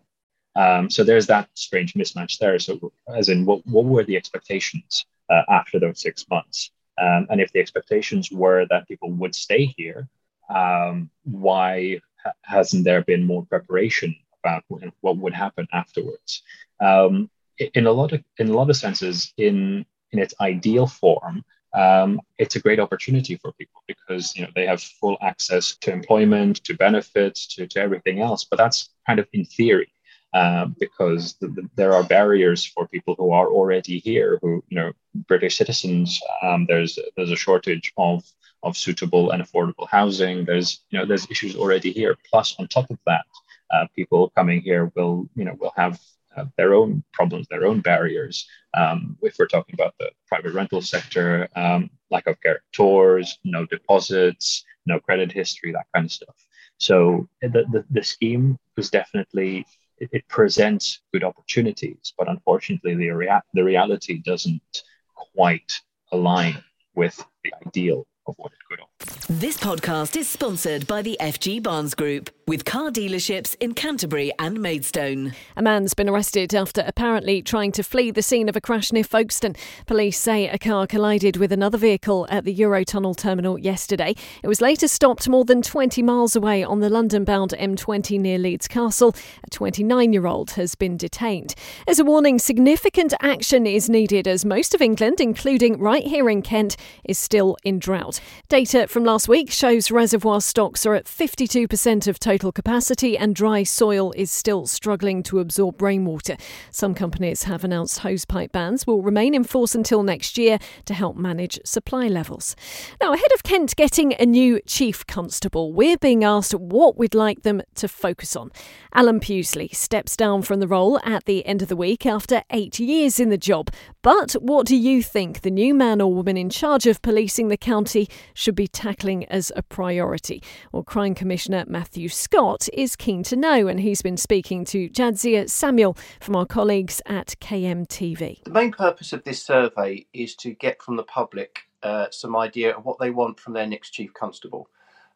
Um, 0.57 0.91
so 0.91 1.03
there's 1.03 1.27
that 1.29 1.49
strange 1.55 1.95
mismatch 1.95 2.39
there. 2.39 2.59
So, 2.59 2.93
as 3.09 3.29
in, 3.29 3.45
what, 3.45 3.67
what 3.67 3.87
were 3.87 4.05
the 4.05 4.17
expectations 4.17 5.05
uh, 5.35 5.43
after 5.49 5.79
those 5.81 6.01
six 6.01 6.27
months? 6.31 6.71
Um, 7.01 7.27
and 7.31 7.41
if 7.41 7.53
the 7.53 7.61
expectations 7.61 8.31
were 8.31 8.67
that 8.71 8.89
people 8.89 9.11
would 9.13 9.35
stay 9.35 9.65
here, 9.77 10.09
um, 10.49 11.11
why 11.25 12.01
ha- 12.23 12.39
hasn't 12.43 12.85
there 12.85 13.03
been 13.03 13.27
more 13.27 13.45
preparation 13.47 14.15
about 14.43 14.65
what 15.01 15.17
would 15.17 15.35
happen 15.35 15.67
afterwards? 15.73 16.43
Um, 16.81 17.31
in 17.59 17.87
a 17.87 17.93
lot 17.93 18.13
of 18.13 18.23
in 18.39 18.49
a 18.49 18.53
lot 18.53 18.71
of 18.71 18.77
senses, 18.77 19.33
in 19.37 19.85
in 20.13 20.19
its 20.19 20.35
ideal 20.41 20.87
form, 20.87 21.45
um, 21.75 22.21
it's 22.39 22.57
a 22.57 22.61
great 22.61 22.81
opportunity 22.81 23.37
for 23.37 23.53
people 23.53 23.83
because 23.87 24.35
you 24.37 24.43
know 24.43 24.51
they 24.55 24.67
have 24.67 24.83
full 24.83 25.17
access 25.21 25.77
to 25.79 25.93
employment, 25.93 26.63
to 26.65 26.75
benefits, 26.75 27.47
to, 27.55 27.67
to 27.67 27.81
everything 27.81 28.21
else. 28.21 28.45
But 28.45 28.59
that's 28.59 28.91
kind 29.07 29.19
of 29.19 29.27
in 29.33 29.45
theory. 29.45 29.91
Um, 30.35 30.75
because 30.81 31.35
the, 31.35 31.47
the, 31.47 31.71
there 31.77 31.93
are 31.93 32.03
barriers 32.03 32.65
for 32.65 32.89
people 32.89 33.15
who 33.17 33.31
are 33.31 33.49
already 33.49 34.01
here, 34.01 34.41
who 34.43 34.65
you 34.69 34.77
know 34.77 34.93
British 35.29 35.57
citizens. 35.57 36.21
Um, 36.43 36.67
there's 36.67 36.99
there's 37.17 37.31
a 37.31 37.37
shortage 37.37 37.93
of 37.97 38.25
of 38.65 38.77
suitable 38.77 39.31
and 39.31 39.43
affordable 39.43 39.89
housing. 39.89 40.45
There's 40.45 40.81
you 40.91 40.99
know 40.99 41.07
there's 41.07 41.31
issues 41.31 41.55
already 41.55 41.93
here. 41.93 42.17
Plus, 42.29 42.57
on 42.59 42.67
top 42.67 42.91
of 42.91 42.99
that, 43.07 43.25
uh, 43.71 43.87
people 43.95 44.33
coming 44.37 44.61
here 44.61 44.91
will 44.97 45.29
you 45.37 45.45
know 45.45 45.55
will 45.61 45.73
have 45.77 46.01
uh, 46.37 46.47
their 46.57 46.75
own 46.75 47.05
problems, 47.13 47.47
their 47.49 47.67
own 47.67 47.81
barriers. 47.81 48.49
Um, 48.77 49.17
if 49.23 49.37
we're 49.39 49.47
talking 49.47 49.75
about 49.75 49.95
the 50.01 50.11
private 50.27 50.53
rental 50.53 50.83
sector, 50.83 51.49
um, 51.55 51.91
lack 52.11 52.27
of 52.27 52.41
guarantors, 52.41 53.39
no 53.45 53.67
deposits, 53.67 54.65
no 54.85 54.99
credit 54.99 55.31
history, 55.31 55.71
that 55.73 55.87
kind 55.95 56.07
of 56.07 56.13
stuff. 56.13 56.35
So 56.79 57.29
the, 57.41 57.65
the, 57.71 57.85
the 57.89 58.03
scheme 58.03 58.59
was 58.77 58.91
definitely 58.91 59.65
it, 59.99 60.09
it 60.13 60.29
presents 60.29 61.01
good 61.13 61.25
opportunities, 61.25 62.13
but 62.17 62.29
unfortunately, 62.29 62.95
the, 62.95 63.11
rea- 63.11 63.41
the 63.53 63.65
reality 63.65 64.19
doesn't 64.19 64.83
quite 65.15 65.73
align 66.13 66.63
with 66.95 67.25
the 67.43 67.53
ideal 67.67 68.07
of 68.27 68.35
what 68.39 68.53
it 68.53 68.59
could 68.69 68.81
offer. 68.81 68.94
This 69.29 69.57
podcast 69.57 70.17
is 70.17 70.29
sponsored 70.29 70.87
by 70.87 71.03
the 71.03 71.17
FG 71.21 71.63
Barnes 71.63 71.95
Group 71.95 72.31
with 72.47 72.67
car 72.67 72.91
dealerships 72.91 73.57
in 73.59 73.73
Canterbury 73.73 74.31
and 74.39 74.61
Maidstone. 74.61 75.33
A 75.57 75.63
man's 75.63 75.95
been 75.95 76.11
arrested 76.11 76.55
after 76.55 76.85
apparently 76.87 77.41
trying 77.41 77.73
to 77.73 77.83
flee 77.83 78.11
the 78.11 78.21
scene 78.21 78.51
of 78.51 78.57
a 78.57 78.61
crash 78.61 78.93
near 78.93 79.05
Folkestone. 79.05 79.57
Police 79.87 80.19
say 80.19 80.47
a 80.47 80.59
car 80.59 80.87
collided 80.87 81.39
with 81.39 81.53
another 81.53 81.79
vehicle 81.79 82.27
at 82.29 82.45
the 82.45 82.55
Eurotunnel 82.55 83.17
terminal 83.17 83.59
yesterday. 83.59 84.15
It 84.43 84.49
was 84.49 84.61
later 84.61 84.89
stopped 84.89 85.27
more 85.27 85.45
than 85.47 85.63
20 85.63 86.03
miles 86.03 86.37
away 86.37 86.63
on 86.63 86.81
the 86.81 86.91
London 86.91 87.25
bound 87.25 87.55
M20 87.59 88.21
near 88.21 88.39
Leeds 88.39 88.69
Castle. 88.69 89.15
A 89.43 89.51
29 89.51 90.13
year 90.13 90.27
old 90.27 90.53
has 90.53 90.75
been 90.75 90.99
detained. 90.99 91.55
As 91.89 91.99
a 91.99 92.05
warning, 92.05 92.39
significant 92.39 93.15
action 93.23 93.67
is 93.67 93.89
needed 93.89 94.29
as 94.29 94.45
most 94.45 94.75
of 94.75 94.83
England, 94.83 95.19
including 95.19 95.79
right 95.79 96.05
here 96.05 96.29
in 96.29 96.43
Kent, 96.43 96.77
is 97.05 97.19
still 97.19 97.57
in 97.65 97.79
drought. 97.79 98.21
Data 98.51 98.87
from 98.95 99.03
last 99.03 99.29
week 99.29 99.51
shows 99.51 99.91
reservoir 99.91 100.41
stocks 100.41 100.87
are 100.87 100.95
at 100.95 101.07
52% 101.07 102.07
of 102.07 102.21
total 102.21 102.53
capacity 102.53 103.19
and 103.19 103.35
dry 103.35 103.65
soil 103.65 104.13
is 104.13 104.31
still 104.31 104.69
struggling 104.69 105.21
to 105.25 105.41
absorb 105.41 105.83
rainwater. 105.83 106.37
Some 106.71 106.95
companies 106.95 107.43
have 107.43 107.65
announced 107.65 108.03
hosepipe 108.03 108.53
bans 108.53 108.87
will 108.87 109.03
remain 109.03 109.35
in 109.35 109.43
force 109.43 109.75
until 109.75 110.05
next 110.05 110.39
year 110.39 110.61
to 110.85 110.95
help 110.95 111.17
manage 111.17 111.59
supply 111.65 112.07
levels. 112.07 112.55
Now, 113.03 113.15
ahead 113.15 113.33
of 113.35 113.43
Kent 113.43 113.75
getting 113.75 114.15
a 114.15 114.27
new 114.27 114.61
chief 114.65 115.05
constable, 115.09 115.73
we're 115.73 115.99
being 115.99 116.23
asked 116.23 116.55
what 116.55 116.97
we'd 116.97 117.17
like 117.17 117.43
them 117.43 117.63
to 117.75 117.89
focus 117.89 118.37
on. 118.37 118.53
Alan 118.95 119.19
Pughsley 119.19 119.75
steps 119.75 120.17
down 120.17 120.43
from 120.43 120.61
the 120.61 120.69
role 120.69 121.01
at 121.03 121.25
the 121.25 121.45
end 121.47 121.63
of 121.63 121.69
the 121.69 121.75
week 121.75 122.07
after 122.07 122.45
eight 122.51 122.79
years 122.79 123.19
in 123.19 123.31
the 123.31 123.37
job. 123.37 123.73
But 124.03 124.35
what 124.35 124.69
do 124.69 124.77
you 124.77 125.03
think 125.03 125.41
the 125.41 125.51
new 125.51 125.75
man 125.75 126.01
or 126.01 126.15
woman 126.15 126.37
in 126.37 126.49
charge 126.49 126.87
of 126.87 127.03
policing 127.03 127.49
the 127.49 127.57
county 127.57 128.09
should 128.35 128.55
be 128.55 128.69
tackling 128.85 129.25
as 129.27 129.51
a 129.57 129.63
priority? 129.63 130.43
Well, 130.71 130.83
Crime 130.83 131.15
Commissioner 131.15 131.65
Matthew 131.67 132.11
Scott 132.11 132.69
is 132.75 132.97
keen 132.97 133.23
to 133.23 133.35
know, 133.35 133.67
and 133.67 133.81
he's 133.81 134.03
been 134.03 134.19
speaking 134.19 134.67
to 134.67 134.91
Jadzia 134.91 135.49
Samuel 135.49 135.97
from 136.21 136.37
our 136.37 136.45
colleagues 136.45 137.01
at 137.07 137.35
KMTV. 137.41 138.45
The 138.45 138.51
main 138.51 138.73
purpose 138.73 139.15
of 139.15 139.25
this 139.25 139.43
survey 139.43 140.05
is 140.13 140.37
to 140.37 140.53
get 140.53 140.83
from 140.83 140.97
the 140.97 141.03
public 141.03 141.61
uh, 141.83 142.09
some 142.11 142.37
idea 142.37 142.77
of 142.77 142.85
what 142.85 142.99
they 142.99 143.09
want 143.09 143.41
from 143.41 143.55
their 143.55 143.67
next 143.67 143.91
chief 143.93 144.13
constable. 144.13 144.69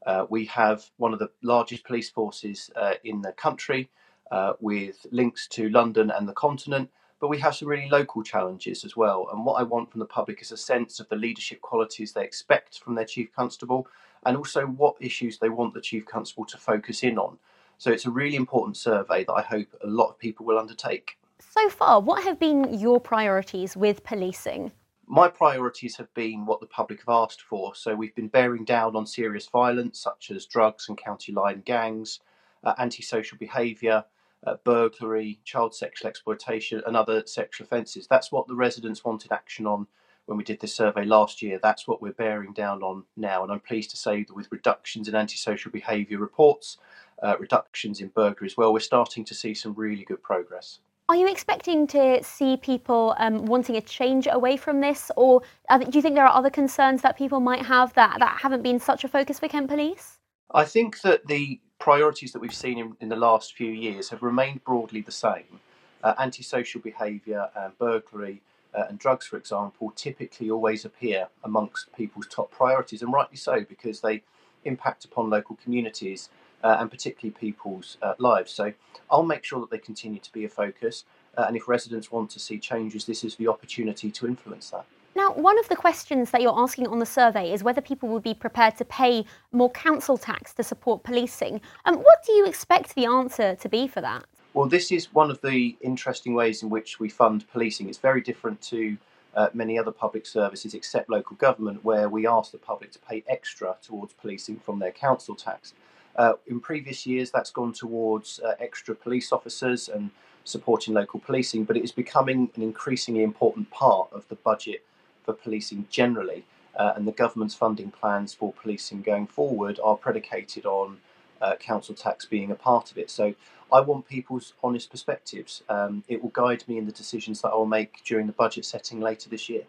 Uh, 0.07 0.25
we 0.31 0.47
have 0.47 0.87
one 0.97 1.13
of 1.13 1.19
the 1.19 1.29
largest 1.43 1.85
police 1.85 2.09
forces 2.09 2.71
uh, 2.75 2.95
in 3.05 3.21
the 3.21 3.33
country 3.33 3.91
uh, 4.31 4.55
with 4.61 5.05
links 5.11 5.47
to 5.49 5.69
London 5.69 6.11
and 6.11 6.27
the 6.27 6.33
continent, 6.33 6.89
but 7.21 7.29
we 7.29 7.39
have 7.39 7.55
some 7.55 7.69
really 7.69 7.89
local 7.89 8.23
challenges 8.23 8.85
as 8.85 8.97
well. 8.97 9.29
And 9.33 9.45
what 9.45 9.61
I 9.61 9.63
want 9.63 9.91
from 9.91 10.01
the 10.01 10.07
public 10.07 10.41
is 10.41 10.53
a 10.53 10.57
sense 10.57 11.01
of 11.01 11.09
the 11.09 11.17
leadership 11.17 11.61
qualities 11.61 12.13
they 12.13 12.25
expect 12.25 12.79
from 12.81 12.95
their 12.95 13.05
chief 13.05 13.33
constable 13.35 13.89
and 14.25 14.37
also 14.37 14.67
what 14.67 14.97
issues 15.01 15.39
they 15.39 15.49
want 15.49 15.75
the 15.75 15.81
chief 15.81 16.07
constable 16.07 16.45
to 16.47 16.59
focus 16.59 17.03
in 17.03 17.19
on. 17.19 17.39
So 17.79 17.93
it's 17.93 18.07
a 18.07 18.11
really 18.11 18.37
important 18.37 18.77
survey 18.77 19.25
that 19.25 19.33
I 19.33 19.43
hope 19.43 19.69
a 19.83 19.87
lot 19.87 20.11
of 20.11 20.19
people 20.19 20.45
will 20.45 20.59
undertake. 20.59 21.19
So 21.39 21.69
far, 21.69 22.01
what 22.01 22.25
have 22.25 22.39
been 22.39 22.75
your 22.75 23.01
priorities 23.01 23.77
with 23.77 24.03
policing? 24.03 24.73
My 25.07 25.29
priorities 25.29 25.97
have 25.97 26.13
been 26.13 26.45
what 26.45 26.61
the 26.61 26.67
public 26.67 27.01
have 27.01 27.09
asked 27.09 27.41
for. 27.41 27.75
So 27.75 27.95
we've 27.95 28.15
been 28.15 28.29
bearing 28.29 28.65
down 28.65 28.95
on 28.97 29.07
serious 29.07 29.47
violence 29.47 29.99
such 29.99 30.31
as 30.31 30.45
drugs 30.45 30.89
and 30.89 30.99
county 30.99 31.33
line 31.33 31.63
gangs, 31.65 32.21
uh, 32.65 32.75
antisocial 32.79 33.39
behaviour, 33.39 34.05
uh, 34.47 34.57
burglary, 34.65 35.41
child 35.45 35.75
sexual 35.75 36.09
exploitation, 36.09 36.83
and 36.87 36.97
other 36.97 37.23
sexual 37.27 37.67
offences. 37.67 38.07
That's 38.09 38.33
what 38.33 38.47
the 38.47 38.55
residents 38.55 39.05
wanted 39.05 39.33
action 39.33 39.67
on 39.67 39.87
when 40.27 40.39
we 40.39 40.45
did 40.45 40.61
this 40.61 40.75
survey 40.75 41.05
last 41.05 41.43
year. 41.43 41.59
That's 41.63 41.89
what 41.89 42.03
we're 42.03 42.13
bearing 42.13 42.53
down 42.53 42.83
on 42.83 43.05
now. 43.17 43.43
And 43.43 43.51
I'm 43.51 43.61
pleased 43.61 43.91
to 43.91 43.97
say 43.97 44.25
that 44.25 44.37
with 44.37 44.53
reductions 44.53 45.09
in 45.09 45.15
antisocial 45.15 45.73
behaviour 45.73 46.19
reports, 46.19 46.77
uh, 47.23 47.37
reductions 47.39 48.01
in 48.01 48.09
burglary 48.09 48.47
as 48.47 48.57
well, 48.57 48.73
we're 48.73 48.81
starting 48.81 49.25
to 49.25 49.35
see 49.35 49.55
some 49.55 49.75
really 49.75 50.05
good 50.05 50.23
progress. 50.23 50.81
Are 51.09 51.17
you 51.17 51.27
expecting 51.27 51.87
to 51.89 52.23
see 52.23 52.59
people 52.59 53.15
um, 53.19 53.47
wanting 53.47 53.77
a 53.77 53.81
change 53.81 54.29
away 54.31 54.59
from 54.59 54.83
this, 54.83 55.11
or 55.17 55.41
uh, 55.71 55.79
do 55.79 55.97
you 55.97 56.03
think 56.03 56.15
there 56.15 56.27
are 56.27 56.37
other 56.37 56.51
concerns 56.51 57.01
that 57.01 57.17
people 57.17 57.41
might 57.41 57.65
have 57.65 57.95
that, 57.95 58.19
that 58.19 58.39
haven't 58.43 58.63
been 58.63 58.79
such 58.79 59.05
a 59.05 59.09
focus 59.09 59.39
for 59.39 59.49
Kent 59.49 59.69
Police? 59.69 60.19
I 60.53 60.65
think 60.65 61.01
that 61.01 61.27
the 61.27 61.61
priorities 61.79 62.33
that 62.33 62.41
we've 62.41 62.55
seen 62.55 62.79
in, 62.79 62.97
in 63.01 63.09
the 63.09 63.17
last 63.17 63.55
few 63.55 63.71
years 63.71 64.11
have 64.11 64.23
remained 64.23 64.65
broadly 64.65 65.01
the 65.01 65.13
same. 65.13 65.61
Uh, 66.03 66.15
antisocial 66.19 66.81
behaviour 66.81 67.49
and 67.57 67.77
burglary 67.79 68.41
uh, 68.75 68.85
and 68.89 68.99
drugs, 68.99 69.27
for 69.27 69.37
example, 69.37 69.93
typically 69.97 70.51
always 70.51 70.85
appear 70.85 71.29
amongst 71.45 71.93
people's 71.97 72.27
top 72.27 72.51
priorities, 72.51 73.03
and 73.03 73.13
rightly 73.13 73.37
so, 73.37 73.65
because 73.69 74.01
they 74.01 74.23
impact 74.65 75.05
upon 75.05 75.31
local 75.31 75.57
communities 75.63 76.29
uh, 76.63 76.77
and 76.79 76.91
particularly 76.91 77.31
people's 77.31 77.97
uh, 78.03 78.15
lives. 78.19 78.53
So 78.53 78.73
I'll 79.11 79.23
make 79.23 79.45
sure 79.45 79.61
that 79.61 79.71
they 79.71 79.79
continue 79.79 80.21
to 80.21 80.33
be 80.33 80.45
a 80.45 80.49
focus, 80.49 81.05
uh, 81.37 81.45
and 81.49 81.57
if 81.57 81.69
residents 81.69 82.13
want 82.13 82.31
to 82.31 82.41
see 82.41 82.59
changes, 82.59 83.05
this 83.05 83.25
is 83.25 83.37
the 83.37 83.49
opportunity 83.49 84.11
to 84.11 84.27
influence 84.27 84.71
that. 84.71 84.85
Now, 85.19 85.33
one 85.33 85.59
of 85.59 85.69
the 85.69 85.75
questions 85.75 86.31
that 86.31 86.43
you're 86.43 86.57
asking 86.57 86.87
on 86.87 87.01
the 87.01 87.05
survey 87.05 87.53
is 87.53 87.65
whether 87.65 87.81
people 87.81 88.09
would 88.11 88.23
be 88.23 88.35
prepared 88.35 88.77
to 88.77 88.85
pay 88.85 89.25
more 89.51 89.69
council 89.69 90.17
tax 90.17 90.55
to 90.55 90.63
support 90.63 91.03
policing. 91.03 91.61
Um, 91.87 91.97
what 91.97 92.19
do 92.25 92.31
you 92.31 92.47
expect 92.47 92.95
the 92.95 93.07
answer 93.07 93.57
to 93.57 93.69
be 93.69 93.89
for 93.89 94.01
that? 94.01 94.27
Well, 94.55 94.69
this 94.69 94.93
is 94.93 95.13
one 95.13 95.33
of 95.33 95.41
the 95.41 95.77
interesting 95.81 96.35
ways 96.35 96.63
in 96.63 96.71
which 96.71 97.01
we 97.01 97.09
fund 97.09 97.45
policing. 97.51 97.89
It's 97.89 97.99
very 97.99 98.21
different 98.21 98.61
to 98.71 98.97
uh, 99.35 99.49
many 99.55 99.77
other 99.77 99.91
public 99.91 100.25
services 100.25 100.73
except 100.73 101.11
local 101.11 101.35
government, 101.35 101.85
where 101.85 102.09
we 102.09 102.25
ask 102.29 102.53
the 102.53 102.59
public 102.59 102.93
to 102.93 103.01
pay 103.01 103.25
extra 103.27 103.75
towards 103.83 104.13
policing 104.13 104.61
from 104.61 104.79
their 104.79 104.93
council 104.93 105.35
tax. 105.35 105.75
Uh, 106.15 106.35
in 106.47 106.61
previous 106.61 107.07
years, 107.07 107.33
that's 107.33 107.51
gone 107.51 107.73
towards 107.73 108.39
uh, 108.39 108.55
extra 108.61 108.95
police 108.95 109.33
officers 109.33 109.89
and 109.89 110.11
supporting 110.45 110.95
local 110.95 111.19
policing, 111.19 111.65
but 111.65 111.77
it 111.77 111.83
is 111.83 111.91
becoming 111.91 112.49
an 112.55 112.63
increasingly 112.63 113.25
important 113.25 113.69
part 113.71 114.09
of 114.13 114.29
the 114.29 114.37
budget 114.37 114.85
for 115.29 115.35
policing 115.35 115.87
generally. 115.91 116.47
Uh, 116.75 116.93
and 116.97 117.07
the 117.07 117.13
government's 117.13 117.55
funding 117.55 117.91
plans 117.91 118.33
for 118.33 118.53
policing 118.63 119.03
going 119.03 119.27
forward 119.27 119.79
are 119.85 119.97
predicated 119.97 120.65
on 120.65 120.97
uh, 121.43 121.55
council 121.57 121.95
tax 121.95 122.25
being 122.25 122.51
a 122.51 122.55
part 122.55 122.91
of 122.91 122.97
it. 122.97 123.11
So 123.11 123.35
I 123.71 123.81
want 123.81 124.09
people's 124.09 124.55
honest 124.63 124.91
perspectives. 124.91 125.63
Um, 125.69 126.03
it 126.09 126.23
will 126.23 126.31
guide 126.31 126.65
me 126.67 126.79
in 126.79 126.87
the 126.87 126.93
decisions 126.93 127.43
that 127.43 127.49
I 127.49 127.57
will 127.57 127.67
make 127.67 128.03
during 128.05 128.27
the 128.27 128.33
budget 128.33 128.65
setting 128.65 129.01
later 129.01 129.29
this 129.29 129.51
year. 129.51 129.65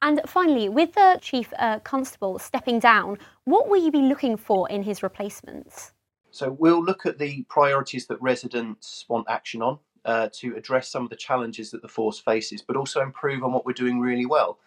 And 0.00 0.20
finally, 0.26 0.68
with 0.68 0.92
the 0.92 1.18
Chief 1.20 1.52
uh, 1.58 1.80
Constable 1.80 2.38
stepping 2.38 2.78
down, 2.78 3.18
what 3.44 3.68
will 3.68 3.82
you 3.82 3.90
be 3.90 4.02
looking 4.02 4.36
for 4.36 4.68
in 4.68 4.82
his 4.84 5.02
replacements? 5.02 5.92
So 6.30 6.52
we'll 6.52 6.84
look 6.84 7.06
at 7.06 7.18
the 7.18 7.44
priorities 7.48 8.06
that 8.08 8.20
residents 8.20 9.06
want 9.08 9.26
action 9.28 9.62
on 9.62 9.78
uh, 10.04 10.28
to 10.34 10.54
address 10.56 10.90
some 10.90 11.04
of 11.04 11.10
the 11.10 11.16
challenges 11.16 11.70
that 11.70 11.82
the 11.82 11.88
force 11.88 12.18
faces, 12.18 12.62
but 12.62 12.76
also 12.76 13.00
improve 13.00 13.42
on 13.42 13.52
what 13.52 13.64
we're 13.64 13.72
doing 13.72 13.98
really 13.98 14.26
well. 14.26 14.58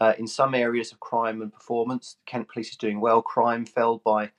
Uh, 0.00 0.12
in 0.18 0.26
some 0.26 0.54
areas 0.54 0.92
of 0.92 1.00
crime 1.00 1.42
and 1.42 1.52
performance, 1.52 2.16
Kent 2.26 2.48
Police 2.48 2.70
is 2.70 2.76
doing 2.76 3.00
well. 3.00 3.22
Crime 3.22 3.64
fell 3.64 3.98
by 3.98 4.30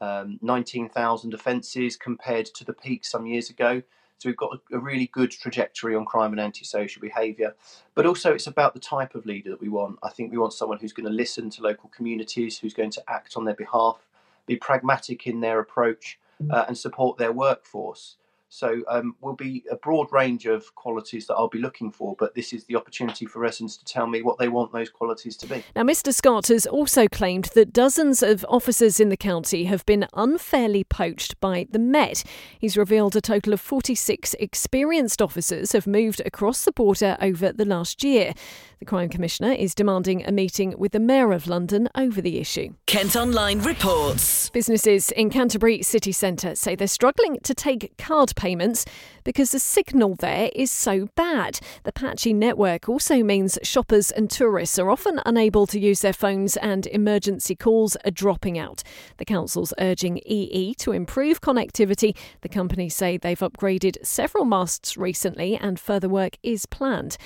um, 0.00 0.38
19,000 0.42 1.34
offences 1.34 1.96
compared 1.96 2.46
to 2.46 2.64
the 2.64 2.72
peak 2.72 3.04
some 3.04 3.26
years 3.26 3.50
ago. 3.50 3.82
So 4.18 4.28
we've 4.28 4.36
got 4.36 4.58
a, 4.72 4.76
a 4.76 4.80
really 4.80 5.06
good 5.12 5.30
trajectory 5.30 5.94
on 5.94 6.04
crime 6.04 6.32
and 6.32 6.40
antisocial 6.40 7.00
behaviour. 7.00 7.54
But 7.94 8.04
also, 8.04 8.34
it's 8.34 8.48
about 8.48 8.74
the 8.74 8.80
type 8.80 9.14
of 9.14 9.26
leader 9.26 9.50
that 9.50 9.60
we 9.60 9.68
want. 9.68 9.98
I 10.02 10.10
think 10.10 10.30
we 10.30 10.38
want 10.38 10.52
someone 10.52 10.78
who's 10.78 10.92
going 10.92 11.06
to 11.06 11.12
listen 11.12 11.50
to 11.50 11.62
local 11.62 11.88
communities, 11.90 12.58
who's 12.58 12.74
going 12.74 12.90
to 12.90 13.02
act 13.08 13.36
on 13.36 13.44
their 13.44 13.54
behalf, 13.54 14.06
be 14.46 14.56
pragmatic 14.56 15.26
in 15.26 15.40
their 15.40 15.60
approach, 15.60 16.18
uh, 16.50 16.64
and 16.68 16.76
support 16.76 17.16
their 17.18 17.32
workforce. 17.32 18.16
So 18.50 18.82
um, 18.88 19.14
will 19.20 19.34
be 19.34 19.64
a 19.70 19.76
broad 19.76 20.10
range 20.10 20.46
of 20.46 20.74
qualities 20.74 21.26
that 21.26 21.34
I'll 21.34 21.48
be 21.48 21.58
looking 21.58 21.90
for, 21.90 22.16
but 22.18 22.34
this 22.34 22.52
is 22.52 22.64
the 22.64 22.76
opportunity 22.76 23.26
for 23.26 23.40
residents 23.40 23.76
to 23.76 23.84
tell 23.84 24.06
me 24.06 24.22
what 24.22 24.38
they 24.38 24.48
want 24.48 24.72
those 24.72 24.88
qualities 24.88 25.36
to 25.38 25.46
be. 25.46 25.62
Now, 25.76 25.82
Mr 25.82 26.14
Scott 26.14 26.48
has 26.48 26.66
also 26.66 27.08
claimed 27.08 27.46
that 27.54 27.72
dozens 27.72 28.22
of 28.22 28.46
officers 28.48 29.00
in 29.00 29.10
the 29.10 29.16
county 29.16 29.64
have 29.64 29.84
been 29.84 30.06
unfairly 30.14 30.84
poached 30.84 31.38
by 31.40 31.66
the 31.70 31.78
Met. 31.78 32.24
He's 32.58 32.76
revealed 32.76 33.16
a 33.16 33.20
total 33.20 33.52
of 33.52 33.60
46 33.60 34.34
experienced 34.38 35.20
officers 35.20 35.72
have 35.72 35.86
moved 35.86 36.22
across 36.24 36.64
the 36.64 36.72
border 36.72 37.16
over 37.20 37.52
the 37.52 37.64
last 37.64 38.02
year. 38.02 38.32
The 38.78 38.84
Crime 38.84 39.08
Commissioner 39.08 39.52
is 39.52 39.74
demanding 39.74 40.24
a 40.24 40.30
meeting 40.30 40.74
with 40.78 40.92
the 40.92 41.00
Mayor 41.00 41.32
of 41.32 41.48
London 41.48 41.88
over 41.96 42.20
the 42.20 42.38
issue. 42.38 42.74
Kent 42.86 43.16
Online 43.16 43.60
reports. 43.60 44.50
Businesses 44.50 45.10
in 45.10 45.30
Canterbury 45.30 45.82
city 45.82 46.12
centre 46.12 46.54
say 46.54 46.76
they're 46.76 46.86
struggling 46.86 47.38
to 47.42 47.54
take 47.54 47.96
card 47.98 48.36
payments 48.38 48.86
because 49.24 49.50
the 49.50 49.58
signal 49.58 50.14
there 50.14 50.48
is 50.54 50.70
so 50.70 51.08
bad. 51.14 51.60
The 51.82 51.92
patchy 51.92 52.32
network 52.32 52.88
also 52.88 53.22
means 53.22 53.58
shoppers 53.62 54.10
and 54.10 54.30
tourists 54.30 54.78
are 54.78 54.88
often 54.88 55.20
unable 55.26 55.66
to 55.66 55.78
use 55.78 56.00
their 56.00 56.14
phones 56.14 56.56
and 56.56 56.86
emergency 56.86 57.54
calls 57.54 57.96
are 58.06 58.10
dropping 58.10 58.58
out. 58.58 58.82
The 59.18 59.26
council's 59.26 59.74
urging 59.78 60.20
EE 60.24 60.74
to 60.78 60.92
improve 60.92 61.42
connectivity. 61.42 62.16
The 62.40 62.48
company 62.48 62.88
say 62.88 63.18
they've 63.18 63.38
upgraded 63.38 63.96
several 64.02 64.46
masts 64.46 64.96
recently 64.96 65.56
and 65.56 65.78
further 65.78 66.08
work 66.08 66.38
is 66.42 66.64
planned. 66.64 67.18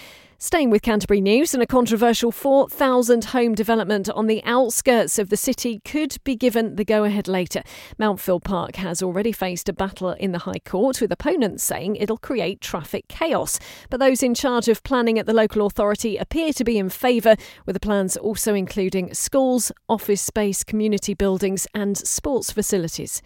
Staying 0.45 0.71
with 0.71 0.83
Canterbury 0.83 1.21
News, 1.21 1.55
and 1.55 1.63
a 1.63 1.69
controversial 1.69 2.33
4,000 2.33 3.27
home 3.27 3.55
development 3.55 4.11
on 4.11 4.27
the 4.27 4.43
outskirts 4.43 5.17
of 5.21 5.29
the 5.29 5.37
city 5.37 5.81
could 5.85 6.17
be 6.25 6.35
given 6.35 6.75
the 6.75 6.85
go 6.85 7.05
ahead 7.05 7.29
later. 7.29 7.63
Mountfield 7.97 8.43
Park 8.43 8.75
has 8.75 9.05
already 9.05 9.31
faced 9.31 9.69
a 9.69 9.73
battle 9.73 10.11
in 10.11 10.33
the 10.33 10.41
High 10.41 10.59
Court, 10.65 11.01
with 11.01 11.13
opponents 11.13 11.63
saying 11.63 11.95
it'll 11.95 12.19
create 12.19 12.61
traffic 12.61 13.07
chaos. 13.07 13.61
But 13.89 14.01
those 14.01 14.21
in 14.21 14.35
charge 14.35 14.67
of 14.67 14.83
planning 14.83 15.17
at 15.17 15.27
the 15.27 15.33
local 15.33 15.65
authority 15.65 16.17
appear 16.17 16.53
to 16.55 16.65
be 16.65 16.77
in 16.77 16.89
favour, 16.89 17.37
with 17.65 17.75
the 17.75 17.81
plans 17.81 18.17
also 18.17 18.53
including 18.53 19.15
schools, 19.15 19.71
office 19.89 20.23
space, 20.23 20.65
community 20.65 21.15
buildings, 21.15 21.69
and 21.73 21.97
sports 21.97 22.51
facilities. 22.51 23.23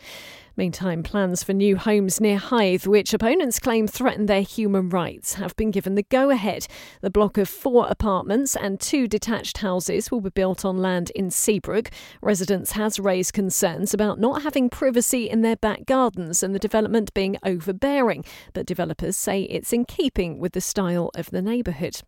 Meantime, 0.59 1.03
plans 1.03 1.43
for 1.43 1.53
new 1.53 1.77
homes 1.77 2.19
near 2.19 2.39
Hythe, 2.39 2.87
which 2.87 3.13
opponents 3.13 3.59
claim 3.59 3.87
threaten 3.87 4.25
their 4.25 4.41
human 4.41 4.89
rights, 4.89 5.35
have 5.35 5.55
been 5.55 5.71
given 5.71 5.97
the 5.97 6.03
go 6.05 6.31
ahead. 6.31 6.67
The 7.03 7.11
block 7.11 7.37
of 7.37 7.47
four 7.47 7.87
apartments 7.89 8.57
and 8.57 8.81
two 8.81 9.07
detached 9.07 9.59
houses 9.59 10.11
will 10.11 10.23
be 10.23 10.31
built 10.31 10.65
on 10.65 10.79
land 10.79 11.11
in 11.15 11.31
Seabrook. 11.31 11.91
Residents 12.23 12.73
has 12.73 12.99
raised 12.99 13.35
concerns 13.35 13.93
about 13.93 14.19
not 14.19 14.45
having 14.45 14.71
privacy 14.71 15.29
in 15.29 15.43
their 15.43 15.57
back 15.57 15.85
gardens 15.85 16.43
and 16.43 16.55
the 16.55 16.59
development 16.59 17.13
being 17.13 17.37
overbearing, 17.45 18.25
but 18.55 18.65
developers 18.65 19.19
say 19.19 19.43
it's 19.43 19.75
in 19.75 19.85
keeping 19.85 20.39
with 20.39 20.55
the 20.55 20.63
style 20.63 21.11
of 21.15 21.29
the 21.29 21.43
neighbourhood. 21.43 22.01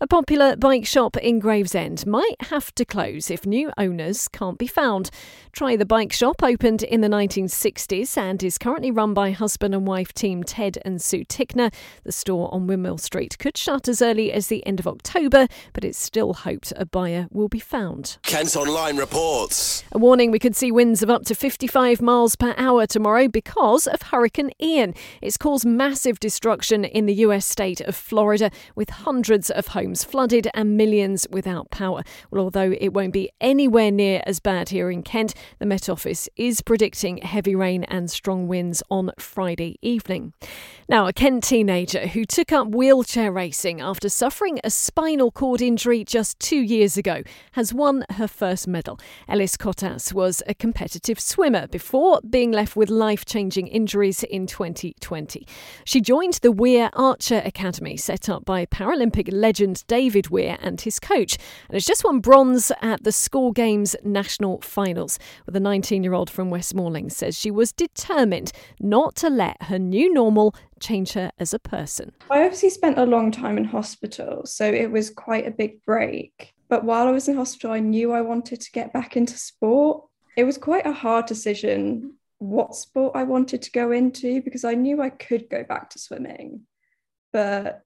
A 0.00 0.06
popular 0.06 0.54
bike 0.54 0.86
shop 0.86 1.16
in 1.16 1.40
Gravesend 1.40 2.06
might 2.06 2.36
have 2.42 2.72
to 2.76 2.84
close 2.84 3.28
if 3.28 3.44
new 3.44 3.72
owners 3.76 4.28
can't 4.28 4.56
be 4.56 4.68
found. 4.68 5.10
Try 5.52 5.74
the 5.74 5.84
Bike 5.84 6.12
Shop 6.12 6.42
opened 6.42 6.84
in 6.84 7.00
the 7.00 7.08
1960s 7.08 7.87
and 7.90 8.42
is 8.42 8.58
currently 8.58 8.90
run 8.90 9.14
by 9.14 9.30
husband 9.30 9.74
and 9.74 9.86
wife 9.86 10.12
team 10.12 10.44
Ted 10.44 10.76
and 10.84 11.00
Sue 11.00 11.24
Tickner. 11.24 11.72
The 12.04 12.12
store 12.12 12.52
on 12.52 12.66
Windmill 12.66 12.98
Street 12.98 13.38
could 13.38 13.56
shut 13.56 13.88
as 13.88 14.02
early 14.02 14.30
as 14.30 14.48
the 14.48 14.64
end 14.66 14.78
of 14.78 14.86
October, 14.86 15.48
but 15.72 15.86
it's 15.86 15.98
still 15.98 16.34
hoped 16.34 16.70
a 16.76 16.84
buyer 16.84 17.28
will 17.30 17.48
be 17.48 17.58
found. 17.58 18.18
Kent 18.24 18.56
Online 18.56 18.98
reports. 18.98 19.84
A 19.90 19.96
warning 19.98 20.30
we 20.30 20.38
could 20.38 20.54
see 20.54 20.70
winds 20.70 21.02
of 21.02 21.08
up 21.08 21.24
to 21.24 21.34
55 21.34 22.02
miles 22.02 22.36
per 22.36 22.54
hour 22.58 22.86
tomorrow 22.86 23.26
because 23.26 23.86
of 23.86 24.02
Hurricane 24.02 24.50
Ian. 24.60 24.92
It's 25.22 25.38
caused 25.38 25.64
massive 25.64 26.20
destruction 26.20 26.84
in 26.84 27.06
the 27.06 27.14
US 27.14 27.46
state 27.46 27.80
of 27.80 27.96
Florida, 27.96 28.50
with 28.74 28.90
hundreds 28.90 29.48
of 29.48 29.68
homes 29.68 30.04
flooded 30.04 30.48
and 30.52 30.76
millions 30.76 31.26
without 31.30 31.70
power. 31.70 32.02
Well, 32.30 32.44
although 32.44 32.72
it 32.78 32.92
won't 32.92 33.14
be 33.14 33.30
anywhere 33.40 33.90
near 33.90 34.22
as 34.26 34.40
bad 34.40 34.68
here 34.68 34.90
in 34.90 35.02
Kent, 35.02 35.32
the 35.58 35.64
Met 35.64 35.88
Office 35.88 36.28
is 36.36 36.60
predicting 36.60 37.16
heavy 37.18 37.54
rain 37.54 37.77
and 37.84 38.10
strong 38.10 38.48
winds 38.48 38.82
on 38.90 39.10
Friday 39.18 39.78
evening. 39.82 40.32
Now, 40.88 41.06
a 41.06 41.12
Kent 41.12 41.44
teenager 41.44 42.06
who 42.06 42.24
took 42.24 42.50
up 42.50 42.68
wheelchair 42.68 43.30
racing 43.30 43.80
after 43.80 44.08
suffering 44.08 44.58
a 44.64 44.70
spinal 44.70 45.30
cord 45.30 45.60
injury 45.60 46.02
just 46.02 46.40
two 46.40 46.60
years 46.60 46.96
ago 46.96 47.22
has 47.52 47.74
won 47.74 48.06
her 48.12 48.26
first 48.26 48.66
medal. 48.66 48.98
Ellis 49.28 49.56
Cottas 49.56 50.14
was 50.14 50.42
a 50.46 50.54
competitive 50.54 51.20
swimmer 51.20 51.66
before 51.66 52.20
being 52.28 52.52
left 52.52 52.74
with 52.74 52.88
life 52.88 53.26
changing 53.26 53.66
injuries 53.66 54.22
in 54.22 54.46
2020. 54.46 55.46
She 55.84 56.00
joined 56.00 56.34
the 56.34 56.52
Weir 56.52 56.88
Archer 56.94 57.42
Academy 57.44 57.98
set 57.98 58.28
up 58.30 58.46
by 58.46 58.64
Paralympic 58.64 59.28
legend 59.30 59.84
David 59.88 60.30
Weir 60.30 60.56
and 60.62 60.80
his 60.80 60.98
coach, 60.98 61.36
and 61.68 61.74
has 61.74 61.84
just 61.84 62.04
won 62.04 62.20
bronze 62.20 62.72
at 62.80 63.04
the 63.04 63.12
School 63.12 63.52
Games 63.52 63.94
national 64.02 64.62
finals. 64.62 65.18
A 65.46 65.60
19 65.60 66.02
year 66.02 66.14
old 66.14 66.30
from 66.30 66.50
Westmoreland 66.50 67.12
says 67.12 67.38
she 67.38 67.50
was 67.50 67.67
determined 67.72 68.52
not 68.80 69.14
to 69.16 69.28
let 69.28 69.62
her 69.64 69.78
new 69.78 70.12
normal 70.12 70.54
change 70.80 71.12
her 71.12 71.30
as 71.38 71.52
a 71.52 71.58
person. 71.58 72.12
I 72.30 72.42
obviously 72.44 72.70
spent 72.70 72.98
a 72.98 73.06
long 73.06 73.30
time 73.30 73.58
in 73.58 73.64
hospital, 73.64 74.46
so 74.46 74.64
it 74.64 74.90
was 74.90 75.10
quite 75.10 75.46
a 75.46 75.50
big 75.52 75.82
break. 75.84 76.54
But 76.68 76.84
while 76.84 77.08
I 77.08 77.12
was 77.12 77.28
in 77.28 77.36
hospital, 77.36 77.72
I 77.72 77.80
knew 77.80 78.12
I 78.12 78.20
wanted 78.20 78.60
to 78.60 78.72
get 78.72 78.92
back 78.92 79.16
into 79.16 79.36
sport. 79.36 80.04
It 80.36 80.44
was 80.44 80.58
quite 80.58 80.86
a 80.86 80.92
hard 80.92 81.26
decision 81.26 82.14
what 82.38 82.74
sport 82.74 83.16
I 83.16 83.24
wanted 83.24 83.62
to 83.62 83.72
go 83.72 83.90
into 83.90 84.40
because 84.42 84.64
I 84.64 84.74
knew 84.74 85.02
I 85.02 85.10
could 85.10 85.50
go 85.50 85.64
back 85.64 85.90
to 85.90 85.98
swimming. 85.98 86.62
But 87.32 87.82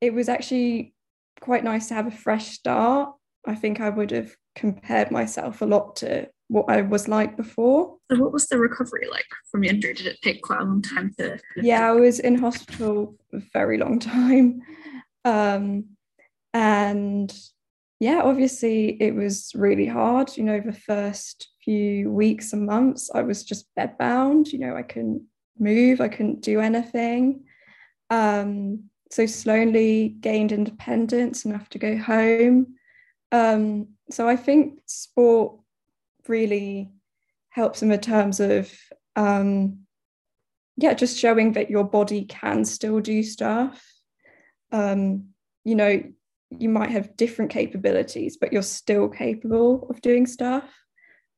it 0.00 0.14
was 0.14 0.28
actually 0.28 0.94
quite 1.40 1.64
nice 1.64 1.88
to 1.88 1.94
have 1.94 2.06
a 2.06 2.12
fresh 2.12 2.50
start. 2.50 3.14
I 3.46 3.54
think 3.54 3.80
I 3.80 3.88
would 3.88 4.12
have 4.12 4.34
compared 4.54 5.10
myself 5.10 5.62
a 5.62 5.66
lot 5.66 5.96
to 5.96 6.28
what 6.52 6.66
I 6.68 6.82
was 6.82 7.08
like 7.08 7.34
before. 7.36 7.96
So, 8.10 8.18
what 8.18 8.32
was 8.32 8.46
the 8.46 8.58
recovery 8.58 9.08
like 9.10 9.24
from 9.50 9.64
your 9.64 9.72
injury? 9.72 9.94
Did 9.94 10.06
it 10.06 10.18
take 10.22 10.42
quite 10.42 10.60
a 10.60 10.64
long 10.64 10.82
time 10.82 11.12
to? 11.18 11.38
Yeah, 11.56 11.88
I 11.88 11.92
was 11.92 12.20
in 12.20 12.36
hospital 12.36 13.16
a 13.32 13.40
very 13.54 13.78
long 13.78 13.98
time. 13.98 14.60
Um, 15.24 15.86
and 16.52 17.34
yeah, 18.00 18.20
obviously, 18.22 19.00
it 19.00 19.14
was 19.14 19.50
really 19.54 19.86
hard. 19.86 20.36
You 20.36 20.44
know, 20.44 20.60
the 20.60 20.74
first 20.74 21.48
few 21.64 22.10
weeks 22.10 22.52
and 22.52 22.66
months, 22.66 23.10
I 23.14 23.22
was 23.22 23.44
just 23.44 23.66
bedbound. 23.78 24.52
You 24.52 24.58
know, 24.58 24.76
I 24.76 24.82
couldn't 24.82 25.22
move, 25.58 26.02
I 26.02 26.08
couldn't 26.08 26.42
do 26.42 26.60
anything. 26.60 27.44
Um, 28.10 28.90
so 29.10 29.24
slowly 29.24 30.16
gained 30.20 30.52
independence 30.52 31.46
enough 31.46 31.70
to 31.70 31.78
go 31.78 31.96
home. 31.96 32.74
Um, 33.30 33.88
so 34.10 34.28
I 34.28 34.36
think 34.36 34.80
sport 34.84 35.61
really 36.28 36.90
helps 37.50 37.80
them 37.80 37.90
in 37.90 37.98
the 37.98 38.02
terms 38.02 38.40
of 38.40 38.72
um, 39.16 39.80
yeah, 40.76 40.94
just 40.94 41.18
showing 41.18 41.52
that 41.52 41.70
your 41.70 41.84
body 41.84 42.24
can 42.24 42.64
still 42.64 43.00
do 43.00 43.22
stuff. 43.22 43.84
Um, 44.70 45.28
you 45.64 45.74
know, 45.74 46.02
you 46.58 46.68
might 46.68 46.90
have 46.90 47.16
different 47.16 47.50
capabilities, 47.50 48.36
but 48.36 48.52
you're 48.52 48.62
still 48.62 49.08
capable 49.08 49.86
of 49.90 50.00
doing 50.00 50.26
stuff. 50.26 50.64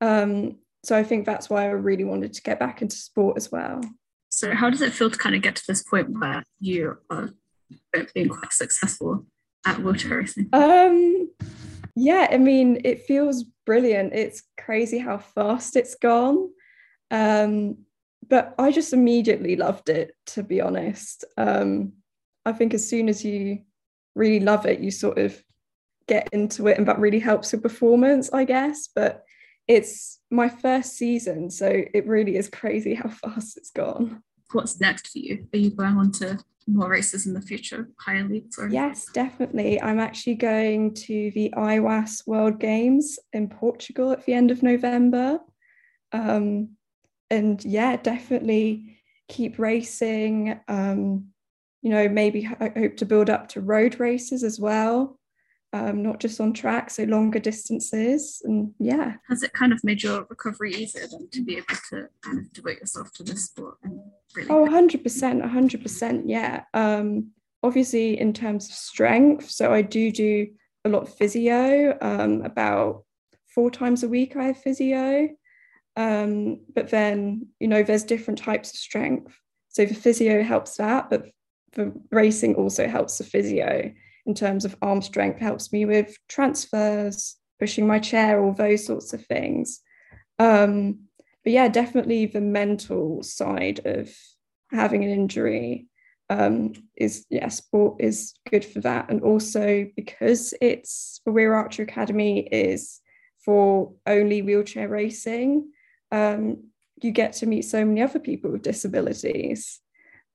Um, 0.01 0.59
so 0.85 0.97
I 0.97 1.03
think 1.03 1.27
that's 1.27 1.49
why 1.49 1.65
I 1.65 1.71
really 1.71 2.05
wanted 2.05 2.33
to 2.35 2.43
get 2.43 2.59
back 2.59 2.83
into 2.83 2.97
sport 2.97 3.37
as 3.37 3.51
well. 3.51 3.81
So, 4.29 4.53
how 4.53 4.71
does 4.71 4.83
it 4.83 4.93
feel 4.93 5.11
to 5.11 5.19
kind 5.19 5.35
of 5.35 5.43
get 5.43 5.57
to 5.57 5.63
this 5.67 5.83
point 5.83 6.11
where 6.11 6.43
you 6.61 6.99
are 7.11 7.31
being 8.15 8.29
quite 8.29 8.53
successful 8.53 9.27
at 9.65 9.79
water 9.79 10.17
racing? 10.17 10.49
Um, 10.53 11.31
yeah, 11.95 12.29
I 12.31 12.39
mean, 12.39 12.81
it 12.85 13.03
feels 13.03 13.45
brilliant. 13.67 14.13
It's 14.15 14.43
crazy 14.59 14.99
how 14.99 15.19
fast 15.19 15.77
it's 15.77 15.95
gone. 15.95 16.51
Um, 17.11 17.79
but 18.29 18.55
I 18.59 18.73
just 18.73 18.93
immediately 18.93 19.57
loved 19.57 19.89
it, 19.89 20.13
to 20.27 20.43
be 20.43 20.61
honest. 20.61 21.25
Um, 21.37 21.93
I 22.45 22.53
think 22.53 22.75
as 22.75 22.89
soon 22.89 23.09
as 23.09 23.25
you 23.25 23.61
really 24.15 24.41
love 24.41 24.67
it, 24.67 24.81
you 24.81 24.91
sort 24.91 25.19
of 25.19 25.43
get 26.07 26.29
into 26.33 26.67
it 26.67 26.79
and 26.79 26.87
that 26.89 26.99
really 26.99 27.19
helps 27.19 27.53
your 27.53 27.61
performance, 27.61 28.31
I 28.33 28.45
guess. 28.45 28.89
But 28.95 29.25
it's 29.67 30.21
my 30.31 30.49
first 30.49 30.97
season, 30.97 31.51
so 31.51 31.67
it 31.69 32.07
really 32.07 32.37
is 32.37 32.49
crazy 32.49 32.95
how 32.95 33.09
fast 33.23 33.57
it's 33.57 33.71
gone. 33.71 34.23
What's 34.53 34.81
next 34.81 35.09
for 35.09 35.19
you? 35.19 35.47
Are 35.53 35.59
you 35.59 35.71
going 35.71 35.97
on 35.97 36.13
to 36.13 36.39
more 36.67 36.89
races 36.89 37.27
in 37.27 37.35
the 37.35 37.41
future, 37.41 37.89
higher 37.99 38.25
leagues? 38.25 38.59
Or 38.59 38.69
yes, 38.69 39.07
definitely. 39.13 39.81
I'm 39.81 40.01
actually 40.01 40.37
going 40.37 40.95
to 40.95 41.31
the 41.35 41.53
IWAS 41.57 42.27
World 42.27 42.61
Games 42.61 43.19
in 43.33 43.49
Portugal 43.49 44.13
at 44.13 44.25
the 44.25 44.35
end 44.35 44.51
of 44.51 44.63
November. 44.63 45.41
Um, 46.13 46.71
and 47.31 47.63
yeah, 47.65 47.97
definitely 47.97 48.99
keep 49.29 49.59
racing. 49.59 50.61
Um, 50.69 51.29
you 51.83 51.91
know, 51.91 52.09
maybe 52.09 52.43
hope 52.43 52.97
to 52.97 53.05
build 53.05 53.29
up 53.29 53.49
to 53.49 53.61
road 53.61 54.01
races 54.01 54.43
as 54.43 54.59
well, 54.59 55.19
um, 55.75 56.05
not 56.05 56.21
just 56.21 56.41
on 56.41 56.53
track, 56.53 56.89
so 56.89 57.03
longer 57.03 57.41
distances. 57.41 58.41
And 58.45 58.73
yeah. 58.79 59.15
Has 59.29 59.43
it 59.43 59.53
kind 59.53 59.73
of 59.73 59.83
made 59.83 60.05
your 60.05 60.25
recovery 60.31 60.73
easier 60.73 61.09
than 61.09 61.29
to 61.31 61.43
be 61.43 61.57
able 61.57 61.75
to 61.91 62.09
kind 62.23 62.39
of 62.39 62.53
devote 62.53 62.79
yourself 62.79 63.13
to 63.15 63.25
this 63.25 63.47
sport? 63.47 63.79
And 63.83 63.99
really 64.37 64.51
oh, 64.51 64.67
100%, 64.67 65.03
100%. 65.03 66.23
Yeah. 66.27 66.63
Um, 66.75 67.33
obviously, 67.65 68.21
in 68.21 68.33
terms 68.33 68.69
of 68.69 68.77
strength, 68.77 69.51
so 69.51 69.73
I 69.73 69.83
do 69.83 70.13
do 70.13 70.47
a 70.85 70.89
lot 70.89 71.03
of 71.03 71.15
physio, 71.15 71.99
um, 72.01 72.43
about 72.43 73.05
four 73.53 73.69
times 73.69 74.05
a 74.05 74.09
week, 74.09 74.37
I 74.37 74.45
have 74.45 74.59
physio. 74.59 75.29
Um, 75.97 76.61
but 76.73 76.91
then, 76.91 77.49
you 77.59 77.67
know, 77.67 77.83
there's 77.83 78.05
different 78.05 78.39
types 78.39 78.71
of 78.71 78.77
strength. 78.77 79.37
So 79.71 79.85
the 79.85 79.95
physio 79.95 80.45
helps 80.45 80.77
that, 80.77 81.11
but 81.11 81.25
the 81.73 81.93
racing 82.13 82.55
also 82.55 82.87
helps 82.87 83.19
the 83.19 83.25
physio 83.25 83.93
in 84.27 84.35
terms 84.35 84.65
of 84.65 84.77
arm 84.83 85.03
strength, 85.03 85.41
helps 85.41 85.73
me 85.73 85.85
with 85.85 86.17
transfers, 86.29 87.37
pushing 87.59 87.87
my 87.87 87.99
chair, 87.99 88.43
all 88.43 88.53
those 88.53 88.87
sorts 88.87 89.13
of 89.13 89.25
things. 89.27 89.81
Um, 90.39 91.01
but 91.43 91.53
yeah, 91.53 91.69
definitely 91.69 92.27
the 92.27 92.41
mental 92.41 93.23
side 93.23 93.81
of 93.85 94.11
having 94.71 95.05
an 95.05 95.11
injury 95.11 95.87
um, 96.31 96.73
is 96.97 97.27
yeah, 97.29 97.49
sport 97.49 98.01
is 98.01 98.33
good 98.51 98.65
for 98.65 98.81
that, 98.81 99.11
and 99.11 99.23
also 99.23 99.87
because 99.95 100.55
it's 100.61 101.21
the 101.27 101.33
Weir 101.33 101.55
Archer 101.55 101.83
Academy 101.83 102.41
is 102.41 103.01
for 103.45 103.93
only 104.07 104.43
wheelchair 104.43 104.89
racing, 104.89 105.71
um, 106.11 106.65
you 107.03 107.11
get 107.11 107.35
to 107.35 107.47
meet 107.47 107.63
so 107.63 107.85
many 107.85 108.01
other 108.03 108.19
people 108.19 108.51
with 108.51 108.63
disabilities. 108.63 109.81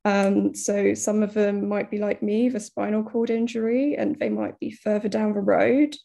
Um, 0.09 0.55
so 0.55 0.95
some 0.95 1.21
of 1.21 1.33
them 1.35 1.67
might 1.67 1.91
be 1.91 1.99
like 1.99 2.23
me, 2.23 2.49
the 2.49 2.59
spinal 2.59 3.03
cord 3.03 3.29
injury, 3.29 3.95
and 3.95 4.17
they 4.19 4.29
might 4.29 4.59
be 4.59 4.71
further 4.71 5.07
down 5.07 5.33
the 5.33 5.39
road 5.39 5.95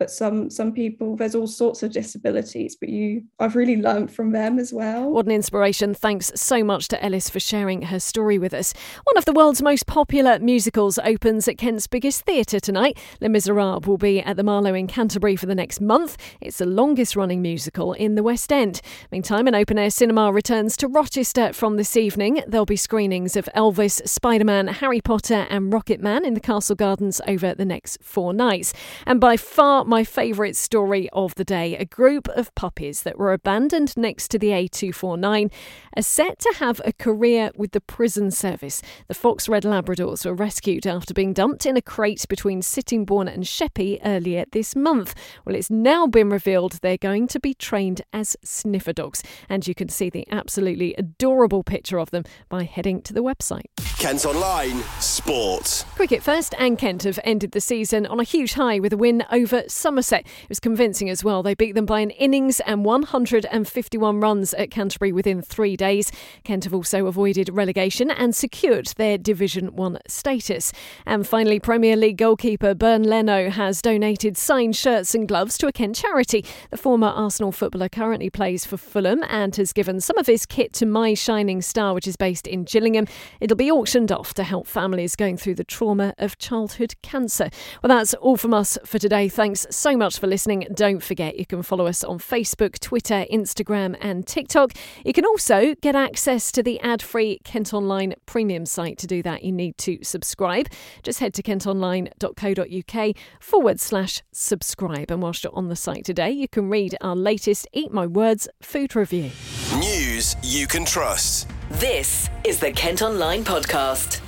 but 0.00 0.10
some 0.10 0.50
some 0.50 0.72
people 0.72 1.14
there's 1.14 1.34
all 1.34 1.46
sorts 1.46 1.82
of 1.82 1.92
disabilities 1.92 2.74
but 2.74 2.88
you 2.88 3.22
i've 3.38 3.54
really 3.54 3.76
learned 3.76 4.10
from 4.10 4.32
them 4.32 4.58
as 4.58 4.72
well. 4.72 5.10
What 5.10 5.26
an 5.26 5.32
inspiration. 5.32 5.94
Thanks 5.94 6.32
so 6.34 6.64
much 6.64 6.88
to 6.88 7.04
ellis 7.04 7.28
for 7.28 7.38
sharing 7.38 7.82
her 7.82 8.00
story 8.00 8.38
with 8.38 8.54
us. 8.54 8.72
One 9.04 9.18
of 9.18 9.26
the 9.26 9.32
world's 9.32 9.62
most 9.62 9.86
popular 9.86 10.38
musicals 10.38 10.98
opens 10.98 11.46
at 11.46 11.58
kent's 11.58 11.86
biggest 11.86 12.22
theatre 12.22 12.58
tonight. 12.58 12.98
Les 13.20 13.28
miserables 13.28 13.86
will 13.86 13.98
be 13.98 14.20
at 14.20 14.36
the 14.36 14.42
marlowe 14.42 14.74
in 14.74 14.86
canterbury 14.86 15.36
for 15.36 15.46
the 15.46 15.54
next 15.54 15.80
month. 15.80 16.16
It's 16.40 16.58
the 16.58 16.66
longest 16.66 17.14
running 17.14 17.42
musical 17.42 17.92
in 17.92 18.14
the 18.14 18.22
west 18.22 18.50
end. 18.52 18.80
Meantime 19.12 19.46
an 19.46 19.54
open 19.54 19.78
air 19.78 19.90
cinema 19.90 20.32
returns 20.32 20.76
to 20.78 20.88
rochester 20.88 21.52
from 21.52 21.76
this 21.76 21.96
evening. 21.96 22.42
There'll 22.46 22.64
be 22.64 22.76
screenings 22.76 23.36
of 23.36 23.48
elvis 23.54 24.06
spider-man 24.08 24.68
harry 24.68 25.02
potter 25.02 25.46
and 25.50 25.72
rocket 25.72 26.00
man 26.00 26.24
in 26.24 26.34
the 26.34 26.40
castle 26.40 26.76
gardens 26.76 27.20
over 27.28 27.54
the 27.54 27.66
next 27.66 28.02
four 28.02 28.32
nights. 28.32 28.72
And 29.06 29.20
by 29.20 29.36
far 29.36 29.84
my 29.90 30.04
favourite 30.04 30.54
story 30.54 31.10
of 31.12 31.34
the 31.34 31.44
day. 31.44 31.76
A 31.76 31.84
group 31.84 32.28
of 32.28 32.54
puppies 32.54 33.02
that 33.02 33.18
were 33.18 33.32
abandoned 33.32 33.96
next 33.96 34.28
to 34.28 34.38
the 34.38 34.50
A249 34.50 35.50
are 35.96 36.02
set 36.02 36.38
to 36.38 36.54
have 36.58 36.80
a 36.84 36.92
career 36.92 37.50
with 37.56 37.72
the 37.72 37.80
prison 37.80 38.30
service. 38.30 38.82
The 39.08 39.14
Fox 39.14 39.48
Red 39.48 39.64
Labradors 39.64 40.24
were 40.24 40.32
rescued 40.32 40.86
after 40.86 41.12
being 41.12 41.32
dumped 41.32 41.66
in 41.66 41.76
a 41.76 41.82
crate 41.82 42.24
between 42.28 42.62
Sittingbourne 42.62 43.26
and 43.26 43.44
Sheppey 43.44 43.98
earlier 44.04 44.44
this 44.52 44.76
month. 44.76 45.12
Well, 45.44 45.56
it's 45.56 45.70
now 45.70 46.06
been 46.06 46.30
revealed 46.30 46.74
they're 46.82 46.96
going 46.96 47.26
to 47.26 47.40
be 47.40 47.52
trained 47.52 48.02
as 48.12 48.36
sniffer 48.44 48.92
dogs, 48.92 49.24
and 49.48 49.66
you 49.66 49.74
can 49.74 49.88
see 49.88 50.08
the 50.08 50.24
absolutely 50.30 50.94
adorable 50.94 51.64
picture 51.64 51.98
of 51.98 52.12
them 52.12 52.22
by 52.48 52.62
heading 52.62 53.02
to 53.02 53.12
the 53.12 53.24
website. 53.24 53.66
Kent 53.98 54.24
Online 54.24 54.82
Sport. 55.00 55.84
Cricket 55.96 56.22
first, 56.22 56.54
and 56.58 56.78
Kent 56.78 57.02
have 57.02 57.18
ended 57.24 57.50
the 57.52 57.60
season 57.60 58.06
on 58.06 58.20
a 58.20 58.24
huge 58.24 58.52
high 58.52 58.78
with 58.78 58.92
a 58.92 58.96
win 58.96 59.24
over 59.32 59.64
Somerset. 59.80 60.26
It 60.42 60.48
was 60.48 60.60
convincing 60.60 61.08
as 61.08 61.24
well. 61.24 61.42
They 61.42 61.54
beat 61.54 61.74
them 61.74 61.86
by 61.86 62.00
an 62.00 62.10
innings 62.10 62.60
and 62.60 62.84
151 62.84 64.20
runs 64.20 64.54
at 64.54 64.70
Canterbury 64.70 65.12
within 65.12 65.40
three 65.42 65.76
days. 65.76 66.12
Kent 66.44 66.64
have 66.64 66.74
also 66.74 67.06
avoided 67.06 67.48
relegation 67.48 68.10
and 68.10 68.34
secured 68.34 68.88
their 68.96 69.16
Division 69.16 69.74
1 69.74 69.98
status. 70.06 70.72
And 71.06 71.26
finally, 71.26 71.58
Premier 71.58 71.96
League 71.96 72.18
goalkeeper 72.18 72.74
Bernd 72.74 73.06
Leno 73.06 73.50
has 73.50 73.80
donated 73.80 74.36
signed 74.36 74.76
shirts 74.76 75.14
and 75.14 75.26
gloves 75.26 75.56
to 75.58 75.66
a 75.66 75.72
Kent 75.72 75.96
charity. 75.96 76.44
The 76.70 76.76
former 76.76 77.08
Arsenal 77.08 77.52
footballer 77.52 77.88
currently 77.88 78.30
plays 78.30 78.64
for 78.64 78.76
Fulham 78.76 79.24
and 79.28 79.56
has 79.56 79.72
given 79.72 80.00
some 80.00 80.18
of 80.18 80.26
his 80.26 80.44
kit 80.46 80.72
to 80.74 80.86
My 80.86 81.14
Shining 81.14 81.62
Star, 81.62 81.94
which 81.94 82.06
is 82.06 82.16
based 82.16 82.46
in 82.46 82.64
Gillingham. 82.64 83.06
It'll 83.40 83.56
be 83.56 83.70
auctioned 83.70 84.12
off 84.12 84.34
to 84.34 84.44
help 84.44 84.66
families 84.66 85.16
going 85.16 85.36
through 85.36 85.54
the 85.54 85.64
trauma 85.64 86.14
of 86.18 86.38
childhood 86.38 86.94
cancer. 87.02 87.50
Well, 87.82 87.88
that's 87.88 88.14
all 88.14 88.36
from 88.36 88.52
us 88.54 88.76
for 88.84 88.98
today. 88.98 89.28
Thanks 89.28 89.66
so 89.72 89.96
much 89.96 90.18
for 90.18 90.26
listening. 90.26 90.66
Don't 90.74 91.02
forget 91.02 91.38
you 91.38 91.46
can 91.46 91.62
follow 91.62 91.86
us 91.86 92.02
on 92.04 92.18
Facebook, 92.18 92.78
Twitter, 92.78 93.24
Instagram, 93.32 93.96
and 94.00 94.26
TikTok. 94.26 94.72
You 95.04 95.12
can 95.12 95.24
also 95.24 95.74
get 95.80 95.94
access 95.94 96.52
to 96.52 96.62
the 96.62 96.80
ad 96.80 97.02
free 97.02 97.40
Kent 97.44 97.72
Online 97.72 98.14
premium 98.26 98.66
site. 98.66 98.98
To 98.98 99.06
do 99.06 99.22
that, 99.22 99.42
you 99.42 99.52
need 99.52 99.78
to 99.78 99.98
subscribe. 100.02 100.68
Just 101.02 101.20
head 101.20 101.34
to 101.34 101.42
kentonline.co.uk 101.42 103.16
forward 103.40 103.80
slash 103.80 104.22
subscribe. 104.32 105.10
And 105.10 105.22
whilst 105.22 105.44
you're 105.44 105.54
on 105.54 105.68
the 105.68 105.76
site 105.76 106.04
today, 106.04 106.30
you 106.30 106.48
can 106.48 106.68
read 106.68 106.96
our 107.00 107.16
latest 107.16 107.68
Eat 107.72 107.92
My 107.92 108.06
Words 108.06 108.48
food 108.62 108.96
review. 108.96 109.30
News 109.76 110.36
you 110.42 110.66
can 110.66 110.84
trust. 110.84 111.48
This 111.70 112.28
is 112.44 112.58
the 112.60 112.72
Kent 112.72 113.02
Online 113.02 113.44
Podcast. 113.44 114.20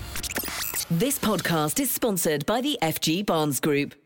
This 0.91 1.19
podcast 1.19 1.81
is 1.81 1.91
sponsored 1.91 2.45
by 2.45 2.61
the 2.61 2.79
FG 2.83 3.25
Barnes 3.25 3.59
Group 3.61 3.95